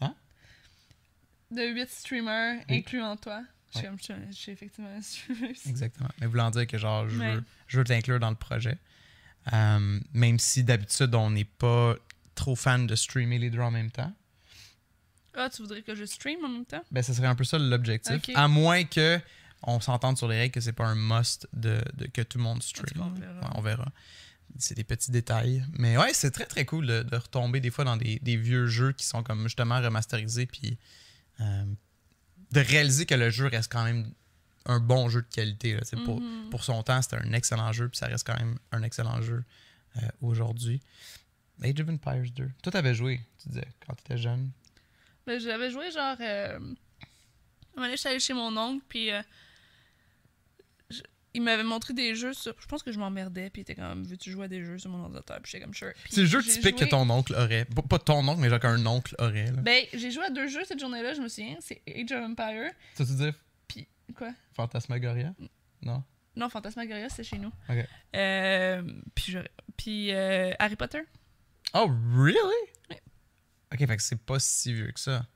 [0.00, 0.14] Hein?
[1.50, 2.78] De 8 streamers, Oui.
[2.78, 3.42] incluant toi.
[3.72, 3.88] Je suis Ouais.
[3.90, 5.50] comme je suis un- je suis effectivement un streamer.
[5.66, 6.08] Exactement.
[6.20, 7.34] Mais voulant dire que genre, je Ouais.
[7.36, 8.78] veux, je veux t'inclure dans le projet.
[9.52, 11.94] Euh, même si d'habitude, on n'est pas
[12.34, 14.12] trop fan de streamer les deux en même temps.
[15.38, 16.82] Ah, tu voudrais que je stream en même temps?
[16.90, 18.20] Ben, ce serait un peu ça l'objectif.
[18.34, 19.18] À moins que
[19.62, 22.44] on s'entende sur les règles que c'est pas un must de, de que tout le
[22.44, 22.86] monde stream.
[22.86, 23.40] Tout cas, on verra.
[23.40, 23.92] Ouais, on verra.
[24.58, 25.64] C'est des petits détails.
[25.78, 28.66] Mais ouais, c'est très très cool de, de retomber des fois dans des, des vieux
[28.66, 30.78] jeux qui sont comme justement remasterisés puis
[31.40, 31.64] euh,
[32.52, 34.10] de réaliser que le jeu reste quand même
[34.64, 35.74] un bon jeu de qualité.
[35.74, 35.80] là.
[36.04, 36.50] Pour, Mhm.
[36.50, 39.44] pour son temps, c'était un excellent jeu, puis ça reste quand même un excellent jeu
[39.96, 40.80] euh, aujourd'hui.
[41.62, 42.50] Age of Empires 2.
[42.62, 44.50] Toi, t'avais joué, tu disais, quand t'étais jeune.
[45.36, 46.58] J'avais joué genre euh,
[47.76, 49.20] donné, j'étais allée chez mon oncle, puis euh,
[50.90, 51.02] je-
[51.34, 52.54] il m'avait montré des jeux sur.
[52.60, 54.90] Je pense que je m'emmerdais, puis il était comme Veux-tu jouer à des jeux sur
[54.90, 55.92] mon ordinateur Puis j'étais comme Sure.
[56.08, 57.64] C'est le jeu typique que ton oncle aurait.
[57.66, 59.46] Pas- Pas ton oncle, mais genre qu'un oncle aurait.
[59.52, 59.60] Là.
[59.60, 61.56] Ben, j'ai joué à deux jeux cette journée-là, je me souviens.
[61.60, 62.70] C'est Age of Empire.
[62.94, 63.34] Ça tu dire?
[63.68, 64.32] Puis, quoi?
[64.54, 65.34] Fantasmagoria?
[65.82, 66.02] Non?
[66.36, 67.52] Non, Fantasmagoria, c'est chez nous.
[67.68, 67.84] Ok.
[68.16, 68.82] Euh,
[69.14, 69.38] puis je-
[69.76, 71.00] puis euh, Harry Potter.
[71.74, 72.38] Oh, really?
[73.72, 73.78] Ouais.
[73.82, 75.26] Ok, fait que c'est pas si vieux que ça.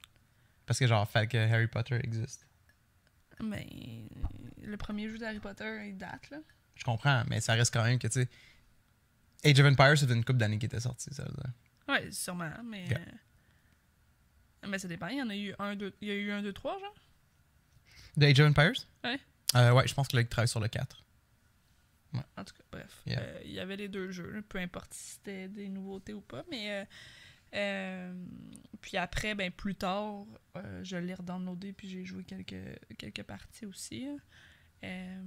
[0.66, 2.46] Parce que genre, fait que Harry Potter existe.
[3.42, 3.66] Mais
[4.62, 6.38] le premier jeu d'Harry Potter, il date, là.
[6.76, 8.28] Je comprends, mais ça reste quand même que, tu sais.
[9.44, 11.50] Age of Empires, c'est une couple d'années qui était sorti, ça veut dire.
[11.88, 12.86] Ouais, sûrement, mais.
[12.92, 15.92] Euh, Mais ça dépend, il y en a eu un, deux.
[16.00, 16.94] Il y a eu un, deux, trois, genre.
[18.16, 18.86] De Age of Empires?
[19.04, 19.18] Ouais.
[19.56, 21.04] Euh, ouais, je pense que là, il travaille sur le 4.
[22.36, 23.02] En tout cas, bref.
[23.06, 23.20] Yeah.
[23.20, 26.44] Euh, il y avait les deux jeux, peu importe si c'était des nouveautés ou pas.
[26.50, 26.70] Mais.
[26.70, 26.84] euh,
[27.54, 28.12] euh,
[28.80, 30.24] puis après, ben plus tard,
[30.56, 32.54] euh, je l'ai redownloadé puis j'ai joué quelques,
[32.98, 34.08] quelques parties aussi.
[34.84, 35.22] Euh,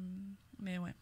[0.60, 0.94] mais ouais.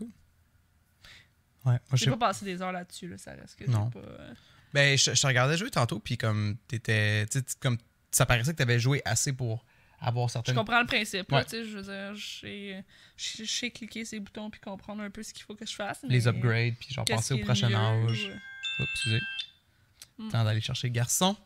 [0.00, 3.90] Ouais, moi, je J'ai pas passé des heures là-dessus, là, ça reste que Non.
[3.90, 3.98] pas.
[3.98, 4.34] euh,
[4.72, 7.26] Ben, je, je te regardais jouer tantôt, puis comme t'étais.
[7.60, 7.78] Comme
[8.10, 9.64] ça paraissait que t'avais joué assez pour
[10.00, 10.54] avoir Je certaines.
[10.54, 11.42] comprends le principe, Ouais.
[11.44, 12.82] tu sais, je veux dire, je
[13.16, 16.00] je sais cliquer ces boutons puis comprendre un peu ce qu'il faut que je fasse.
[16.04, 18.26] Les upgrades, puis genre passer au prochain âge.
[18.26, 19.20] ou- Oups, excusez.
[20.18, 20.28] Mm.
[20.30, 21.36] Temps d'aller chercher le garçon.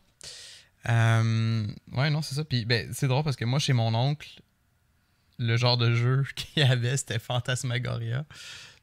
[0.89, 2.45] Euh, ouais, non, c'est ça.
[2.45, 4.41] Puis ben, c'est drôle parce que moi, chez mon oncle,
[5.39, 8.25] le genre de jeu qu'il y avait, c'était Fantasmagoria.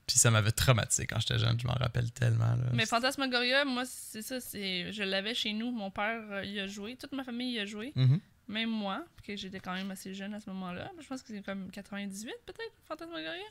[0.07, 2.55] Puis ça m'avait traumatisé quand j'étais jeune, je m'en rappelle tellement.
[2.55, 2.69] Là.
[2.73, 5.71] Mais Fantasmagoria, moi, c'est ça, c'est je l'avais chez nous.
[5.71, 8.19] Mon père euh, y a joué, toute ma famille y a joué, Mhm.
[8.47, 10.89] même moi, parce que j'étais quand même assez jeune à ce moment-là.
[10.99, 13.43] Je pense que c'est comme 98 peut-être, Fantasmagoria.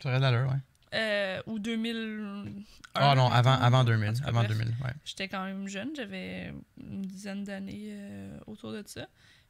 [0.00, 0.58] Ça aurait de l'allure, ouais.
[0.94, 2.64] Euh, ou 2000.
[2.94, 4.12] Ah non, avant, avant En 2000.
[4.14, 4.56] tout cas, Avant bref.
[4.56, 4.92] 2000, ouais.
[5.04, 9.06] J'étais quand même jeune, j'avais une dizaine d'années euh, autour de ça.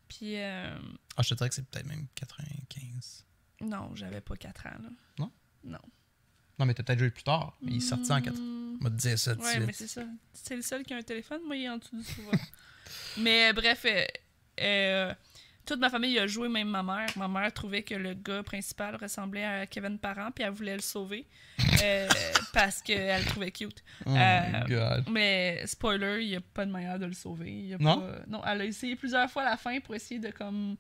[0.09, 0.77] Puis, euh,
[1.17, 3.25] Ah, je te dirais que c'est peut-être même 95.
[3.61, 4.71] non, j'avais pas 4 ans.
[4.83, 4.89] Là.
[5.19, 5.31] Non?
[5.65, 5.79] Non.
[6.59, 7.57] Non, mais t'as peut-être joué plus tard.
[7.63, 8.35] Mais il est sorti en 4.
[8.37, 10.03] Hmm, On va te dire ça tout de Ouais, mais c'est ça.
[10.33, 11.41] C'est le seul qui a un téléphone.
[11.47, 12.37] Moi, il est en dessous du sofa.
[13.19, 13.87] mais bref,
[15.69, 17.09] toute ma famille a joué, même ma mère.
[17.17, 20.81] Ma mère trouvait que le gars principal ressemblait à Kevin Parent, puis elle voulait le
[20.83, 21.27] sauver
[21.83, 22.09] euh,
[22.53, 23.85] parce qu'elle le trouvait cute.
[24.07, 25.05] Oh Euh, my god.
[25.11, 27.51] Mais spoiler, il n'y a pas de manière de le sauver.
[27.51, 28.01] Il y a Non?
[28.01, 30.77] pas- non, elle a essayé plusieurs fois à la fin pour essayer de comme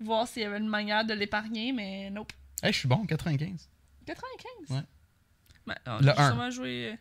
[0.00, 2.32] voir s'il y avait une manière de l'épargner, mais nope.
[2.62, 3.68] Hey, je suis bon, 95.
[4.06, 4.76] 95?
[4.76, 4.82] Ouais.
[5.66, 6.26] Ben, on- Le j'ai 1.
[6.28, 6.92] sûrement joué...
[6.92, 6.96] euh,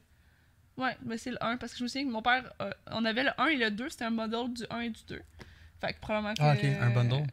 [0.81, 2.51] Ouais, mais c'est le 1, parce que je me souviens que mon père...
[2.61, 5.01] euh, on avait le 1 et le 2, c'était un modèle du 1 et du
[5.07, 5.21] 2.
[5.87, 6.41] Fait que probablement que...
[6.41, 7.27] Ah, ok, un bundle.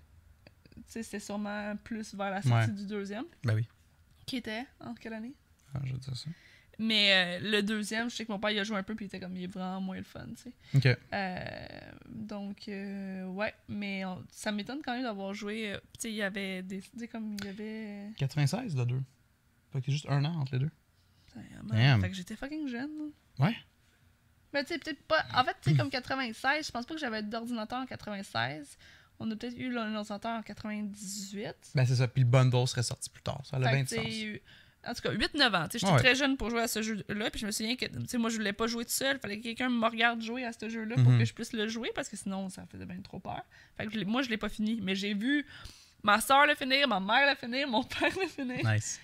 [0.75, 2.77] Tu sais, c'était sûrement plus vers la sortie Ouais.
[2.77, 3.25] du deuxième.
[3.45, 3.67] Ben oui.
[4.27, 5.35] Qui était en quelle année?
[5.75, 6.29] Ah, je veux dire ça.
[6.79, 9.05] Mais euh, le deuxième, je sais que mon père il a joué un peu, puis
[9.05, 10.53] il était comme, il est vraiment moins le fun, tu sais.
[10.75, 10.99] Ok.
[11.13, 11.45] Euh,
[12.09, 15.73] donc, euh, ouais, mais on- ça m'étonne quand même d'avoir joué.
[15.73, 16.81] euh, tu sais, il y avait des.
[16.81, 18.11] Tu sais, comme il y avait.
[18.17, 19.01] 96, le 2.
[19.73, 20.71] Fait a juste un an entre les deux.
[21.35, 22.01] Vraiment, Damn.
[22.01, 22.91] Fait que j'étais fucking jeune.
[23.39, 23.47] là.
[23.47, 23.57] Ouais.
[24.53, 25.25] Mais tu sais, peut-être pas.
[25.35, 28.77] En fait, tu sais, comme 96, je pense pas que j'avais d'ordinateur en 96.
[29.19, 31.55] On a peut-être eu l'ordinateur en 98.
[31.75, 32.09] Ben c'est ça.
[32.09, 33.41] Puis le bundle serait sorti plus tard.
[33.45, 33.85] Ça a bien
[34.85, 35.69] En tout cas, 8-9 ans.
[35.73, 35.99] J'étais Ouais.
[35.99, 37.31] très jeune pour jouer à ce jeu-là.
[37.31, 39.19] Puis je me souviens que moi, je voulais pas jouer tout seul.
[39.21, 41.19] fallait que quelqu'un me regarde jouer à ce jeu-là pour Mhm.
[41.21, 43.43] que je puisse le jouer parce que sinon, ça faisait bien trop peur.
[43.77, 44.81] Fait que moi, je l'ai pas fini.
[44.83, 45.47] Mais j'ai vu
[46.03, 48.59] ma soeur le finir, ma mère le finir, mon père le finir.
[48.69, 49.01] Nice.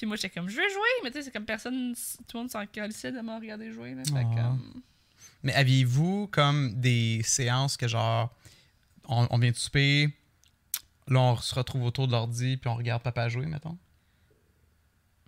[0.00, 0.88] Puis moi, j'étais comme, je veux jouer.
[1.04, 1.94] Mais tu sais, c'est comme personne,
[2.26, 3.94] tout le monde s'en calissait de me regarder jouer.
[3.94, 4.02] Là.
[4.02, 4.80] Fait comme,
[5.42, 8.34] Mais aviez-vous comme des séances que genre,
[9.04, 10.08] on, on vient de souper,
[11.06, 13.76] là on se retrouve autour de l'ordi puis on regarde papa jouer, mettons?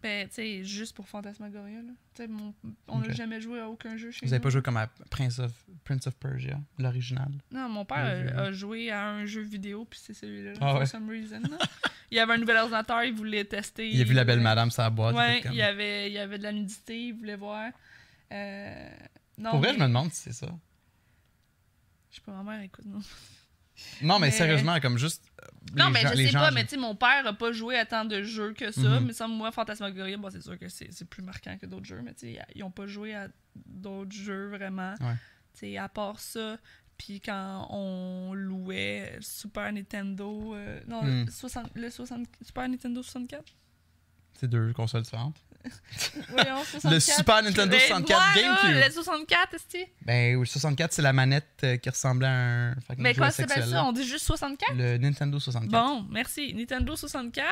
[0.02, 1.76] Ben, tu sais, juste pour Fantasmagoria.
[1.82, 1.92] Là.
[2.14, 2.54] Tu sais, mon-
[2.88, 4.42] on n'a jamais joué à aucun jeu chez Vous avez nous.
[4.42, 5.52] pas joué comme à Prince of,
[5.84, 7.30] Prince of Persia, l'original?
[7.50, 7.98] Non, mon père
[8.36, 10.86] a, a joué à un jeu vidéo, puis c'est celui-là, Ah for ouais.
[10.86, 11.40] some reason.
[11.50, 11.58] là.
[12.10, 13.88] il y avait un nouvel ordinateur, il voulait tester.
[13.88, 15.14] Il a vu la belle voulait- madame la boîte.
[15.14, 17.70] il Ouais, comme- il y, avait, il y avait de la nudité, il voulait voir.
[18.32, 18.90] Euh,
[19.38, 20.48] non, Pour vrai, mais- je me demande si c'est ça.
[22.10, 23.00] Je sais pas, ma mère écoute, non.
[24.02, 25.22] Non, mais, Mais- sérieusement, comme juste.
[25.42, 27.52] euh, Non, mais gens- je sais gens- pas, mais tu sais, mon père a pas
[27.52, 28.80] joué à tant de jeux que ça.
[29.00, 29.06] Mhm.
[29.06, 32.14] Mais ça, moi, Fantasmagoria, bon, c'est sûr que c'est plus marquant que d'autres jeux, mais
[32.14, 34.94] tu sais, ils ont pas joué à d'autres jeux vraiment.
[35.00, 35.14] Ouais.
[35.54, 36.56] Tu sais, à part ça,
[36.98, 43.44] puis quand on louait Super Nintendo, euh, non, le, 60, le 60 Super Nintendo 64.
[44.34, 45.36] C'est deux consoles différentes.
[46.30, 46.92] Voyons, 64.
[46.92, 48.84] Le Super Nintendo Ben, 64 ouais, là, GameCube.
[48.86, 52.74] Le 64, est Ben, le 64, c'est la manette euh, qui ressemblait à un.
[52.98, 53.84] Mais quoi s'appelle sexuel, ça?
[53.84, 54.74] On dit juste 64?
[54.76, 55.70] Le Nintendo 64.
[55.70, 56.52] Bon, merci.
[56.54, 57.48] Nintendo 64.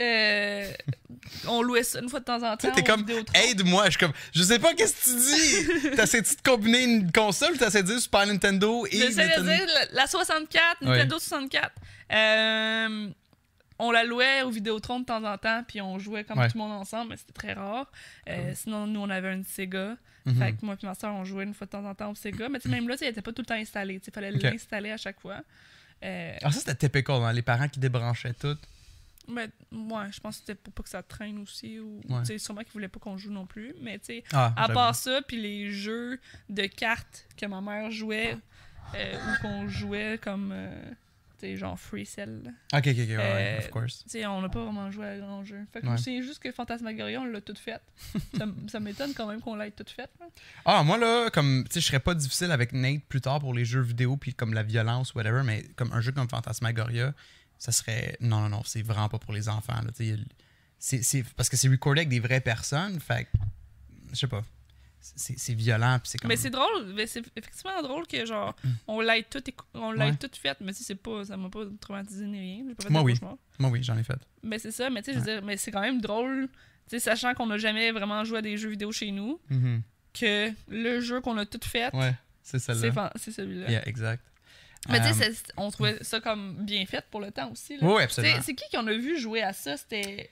[0.00, 0.72] euh,
[1.48, 2.70] on louait ça une fois de temps en temps.
[2.72, 3.86] t'es comme, aide-moi.
[3.86, 5.90] Je suis comme, je sais pas qu'est-ce que tu dis.
[5.96, 9.66] T'essaies-tu de combiner une console ou t'essaies de dire Super Nintendo et J'essaie de dire
[9.66, 11.70] la, la 64, Nintendo 64.
[12.12, 13.08] Euh,
[13.80, 16.48] on la louait au Vidéotron de temps en temps, puis on jouait comme Ouais.
[16.48, 17.90] tout le monde ensemble, mais c'était très rare.
[18.28, 19.96] Euh, Sinon, nous, on avait une Sega.
[20.26, 20.34] Mhm.
[20.36, 22.14] Fait que moi et ma soeur, on jouait une fois de temps en temps au
[22.14, 22.48] Sega.
[22.48, 24.00] Mais tu sais, même là, elle était pas tout le temps installée.
[24.06, 25.40] Il fallait l'installer à chaque fois.
[26.04, 28.56] Euh, Ah, ça, c'était typical, hein, les parents qui débranchaient tout.
[29.28, 31.78] mais ouais, je pense que c'était pour pas que ça traîne aussi.
[31.78, 32.38] Ou, Ouais.
[32.38, 33.74] sûrement qu'ils voulaient pas qu'on joue non plus.
[33.80, 36.18] Mais tu sais, Ah, à part ça, puis les jeux
[36.48, 38.36] de cartes que ma mère jouait,
[38.96, 40.52] euh, ou qu'on jouait comme,
[41.40, 42.52] sais, genre Free Cell.
[42.72, 44.02] Ok, ok, ok, ouais, Euh, of course.
[44.04, 45.58] Tu sais, on n'a pas vraiment joué à grand jeu.
[45.72, 45.96] Fait que Ouais.
[45.98, 47.80] c'est juste que Fantasmagoria, on l'a tout fait.
[48.68, 50.10] ça m'étonne quand même qu'on l'ait tout fait.
[50.20, 50.26] là.
[50.64, 53.54] Ah, moi, là, comme, tu sais, je serais pas difficile avec Nate plus tard pour
[53.54, 57.14] les jeux vidéo, puis comme la violence, whatever, mais comme un jeu comme Phantasmagoria,
[57.58, 58.16] ça serait.
[58.20, 60.16] Non, non, non, c'est vraiment pas pour les enfants, là, tu
[60.78, 61.24] sais.
[61.36, 63.26] Parce que c'est recordé avec des vraies personnes, fait
[64.12, 64.42] je sais pas.
[65.02, 66.28] C'est violent, puis c'est comme.
[66.28, 68.54] Mais c'est drôle, mais c'est effectivement drôle que genre
[68.86, 69.42] on l'ait tout,
[69.74, 70.10] on l'ait Mm.
[70.10, 70.16] Ouais.
[70.16, 72.64] tout fait, mais si c'est pas, ça m'a pas traumatisé ni rien.
[72.68, 73.14] J'ai pas fait Moi, oui.
[73.58, 74.18] Moi, oui, j'en ai fait.
[74.42, 76.48] Mais c'est ça, mais tu sais, je veux dire, mais c'est quand même drôle,
[76.88, 79.82] tu sais, sachant qu'on n'a jamais vraiment joué à des jeux vidéo chez nous, Mhm.
[80.12, 83.70] que le jeu qu'on a tout fait, Ouais, c'est fan- c'est celui-là.
[83.70, 84.22] Yeah, exact.
[84.88, 87.76] Mais tu Euh, sais, c'est- on trouvait ça comme bien fait pour le temps aussi.
[87.78, 88.00] là.
[88.02, 88.40] Absolument.
[88.42, 89.76] C'est qui qu'on a vu jouer à ça?
[89.76, 90.30] C'était.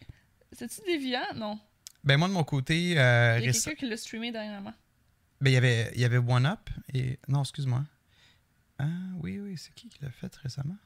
[0.52, 1.20] C'était-tu Déviant?
[1.36, 1.58] Non.
[2.04, 4.72] Ben, moi, de mon côté, euh, Il y a quelqu'un qui l'a streamé dernièrement.
[5.40, 7.18] ben, il y avait, il y avait One Up et.
[7.28, 7.84] Non, excuse-moi.
[8.78, 8.86] Ah,
[9.20, 10.76] oui, oui, c'est qui qui l'a fait récemment?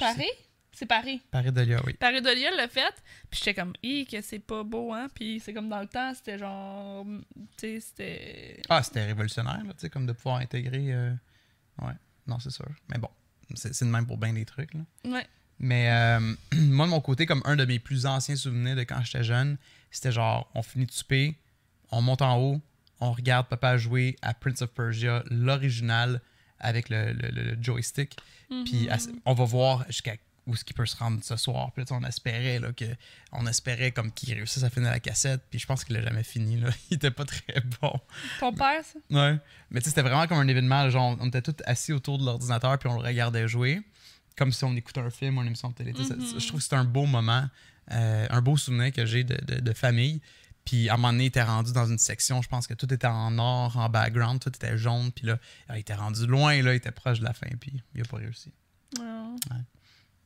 [0.00, 0.30] Je sais- Paris?
[0.72, 1.22] C'est Paris.
[1.30, 1.94] Paris Delia, oui.
[1.94, 2.92] Paris Dolia l'a fait,
[3.30, 5.08] puis j'étais comme, hi, que c'est pas beau, hein?
[5.14, 7.06] Puis c'est comme dans le temps, c'était genre.
[7.56, 8.60] Tu sais, c'était.
[8.68, 10.92] Ah, c'était révolutionnaire, là, tu sais, comme de pouvoir intégrer.
[10.92, 11.14] euh,
[11.80, 11.94] Ouais,
[12.26, 12.68] non, c'est sûr.
[12.90, 13.08] Mais bon,
[13.54, 14.80] c'est c'est de même pour bien des trucs, là.
[15.06, 15.26] Ouais.
[15.58, 19.02] Mais euh, moi, de mon côté, comme un de mes plus anciens souvenirs de quand
[19.04, 19.56] j'étais jeune,
[19.90, 21.36] c'était genre, on finit de souper,
[21.90, 22.60] on monte en haut,
[23.00, 26.20] on regarde papa jouer à Prince of Persia, l'original,
[26.60, 28.16] avec le, le- le- le joystick.
[28.48, 29.20] Puis Mhm.
[29.24, 30.14] on va voir jusqu'à
[30.46, 31.72] où est-ce qu'il peut se rendre ce soir.
[31.72, 32.84] Puis là, on espérait là, que
[33.32, 35.42] on espérait comme qu'il réussisse à finir la cassette.
[35.50, 36.58] Puis je pense qu'il l'a jamais fini.
[36.60, 36.68] Là.
[36.90, 37.92] Il était pas très bon.
[38.38, 38.98] Ton père, ça?
[39.10, 39.36] Ouais.
[39.70, 40.88] Mais tu sais, c'était vraiment comme un événement.
[40.88, 43.82] Genre, on était tous assis autour de l'ordinateur puis on le regardait jouer.
[44.36, 45.92] Comme si on écoutait un film ou une émission de télé.
[46.04, 46.40] Ça- Mhm.
[46.40, 47.48] Je trouve que c'était un beau moment,
[47.92, 50.20] euh, un beau souvenir que j'ai de, de- de famille.
[50.64, 52.92] Puis à un moment donné, il était rendu dans une section, je pense que tout
[52.92, 55.12] était en or, en background, tout était jaune.
[55.12, 55.38] Puis là,
[55.70, 58.16] il était rendu loin, là, il était proche de la fin, puis il a pas
[58.18, 58.52] réussi.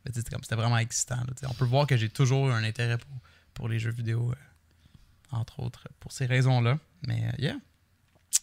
[0.06, 1.16] C'était comme- c'était vraiment excitant.
[1.16, 3.10] là, on peut voir que j'ai toujours eu un intérêt pour,
[3.54, 6.78] pour les jeux vidéo, euh, entre autres, pour ces raisons-là.
[7.06, 7.56] Mais euh, yeah,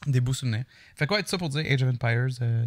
[0.06, 0.66] des beaux souvenirs.
[0.96, 2.66] Fait quoi, tout ça pour dire Age of Empires, euh,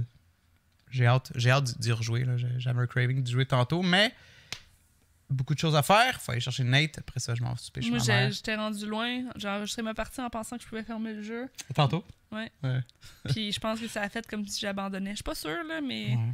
[0.91, 2.26] j'ai hâte, j'ai hâte d'y rejouer.
[2.59, 4.12] J'ai- un craving d'y jouer tantôt, mais
[5.28, 6.20] beaucoup de choses à faire.
[6.20, 6.99] Faut aller chercher Nate.
[6.99, 7.99] Après ça, je m'en chez Moi,
[8.30, 9.24] j'étais rendu loin.
[9.36, 11.49] J'ai enregistré ma partie en pensant que je pouvais fermer le jeu.
[11.74, 12.05] Tantôt?
[12.32, 12.51] Ouais.
[12.62, 12.80] Ouais.
[13.30, 15.11] Puis je pense que ça a fait comme si j'abandonnais.
[15.11, 16.32] Je suis pas sûre, là, mais Ouais.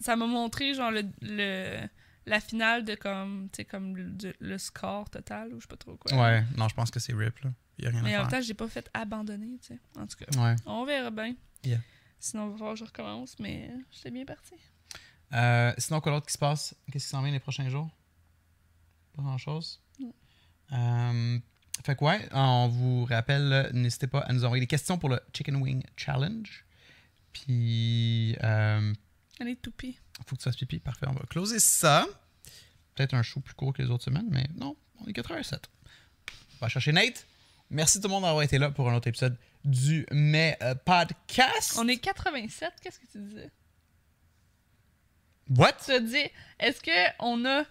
[0.00, 1.88] ça m'a montré, genre, le, le-
[2.26, 5.68] la finale de comme, tu sais, comme le, de- le score total, ou je sais
[5.68, 6.12] pas trop quoi.
[6.20, 7.38] Ouais, non, je pense que c'est RIP.
[7.40, 7.50] Là.
[7.78, 8.40] Il a rien Mais en à même faire.
[8.40, 9.78] temps, j'ai pas fait abandonner, tu sais.
[9.96, 10.56] En tout cas, Ouais.
[10.66, 11.34] on verra bien.
[11.64, 11.78] Yeah.
[12.20, 14.54] Sinon, on va voir, je recommence, mais j'étais bien parti.
[15.32, 16.74] Euh, sinon, quoi d'autre qui se passe?
[16.90, 17.88] Qu'est-ce qui s'en vient les prochains jours?
[19.16, 19.80] Pas grand-chose.
[20.72, 21.38] Euh,
[21.84, 25.20] fait que, ouais, on vous rappelle, n'hésitez pas à nous envoyer des questions pour le
[25.32, 26.64] Chicken Wing Challenge.
[27.32, 28.92] Puis, euh,
[29.40, 29.98] Allez, toupie.
[30.26, 30.78] faut que tu fasses pipi.
[30.80, 32.06] Parfait, on va closer ça.
[32.94, 35.60] Peut-être un show plus court que les autres semaines, mais non, on est 4h07.
[36.30, 37.26] On va chercher Nate.
[37.70, 41.74] Merci tout le monde d'avoir été là pour un autre épisode du Mai euh, Podcast.
[41.78, 43.50] On est 87, qu'est-ce que tu disais?
[45.50, 45.72] What?
[45.84, 46.24] Tu as dit,
[46.58, 46.80] est-ce
[47.18, 47.64] qu'on a.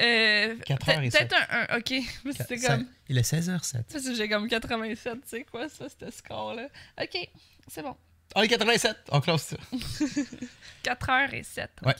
[0.00, 1.90] Euh, Quatre peut- heures et Peut-être un, un- Ok,
[2.24, 2.86] mais c'était comme.
[3.08, 3.62] Il est 16h07.
[3.62, 6.68] Ça, c'est- j'ai comme 87, tu sais quoi, ça, ce score-là.
[7.00, 7.28] Ok,
[7.66, 7.96] c'est bon.
[8.34, 8.94] On est 87.
[9.10, 9.56] On close ça.
[10.82, 11.70] 4 heures et 7.
[11.84, 11.94] Ouais.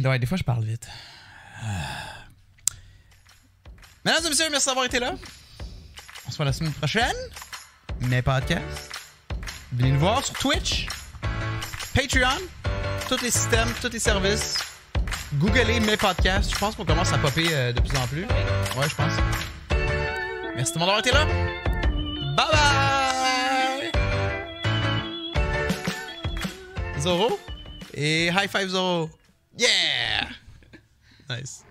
[0.04, 0.88] Ouais, des fois, je parle vite.
[1.62, 2.24] Ah.
[4.04, 5.14] Mesdames et messieurs, merci d'avoir été là.
[6.26, 7.16] On se voit la semaine prochaine.
[8.00, 8.90] Mes podcasts.
[9.72, 10.86] Venez nous voir sur Twitch,
[11.94, 12.40] Patreon,
[13.08, 14.58] tous les systèmes, tous les services.
[15.34, 16.52] Googlez mes podcasts.
[16.52, 18.24] Je pense qu'on commence à popper euh, de plus en plus.
[18.24, 19.12] Ouais, je pense.
[20.54, 21.26] Merci tout le monde d'avoir été là.
[22.36, 23.92] Bye bye!
[27.00, 27.38] Zoro.
[27.94, 29.10] Et high five Zoro.
[29.58, 30.28] Yeah!
[31.28, 31.64] Nice.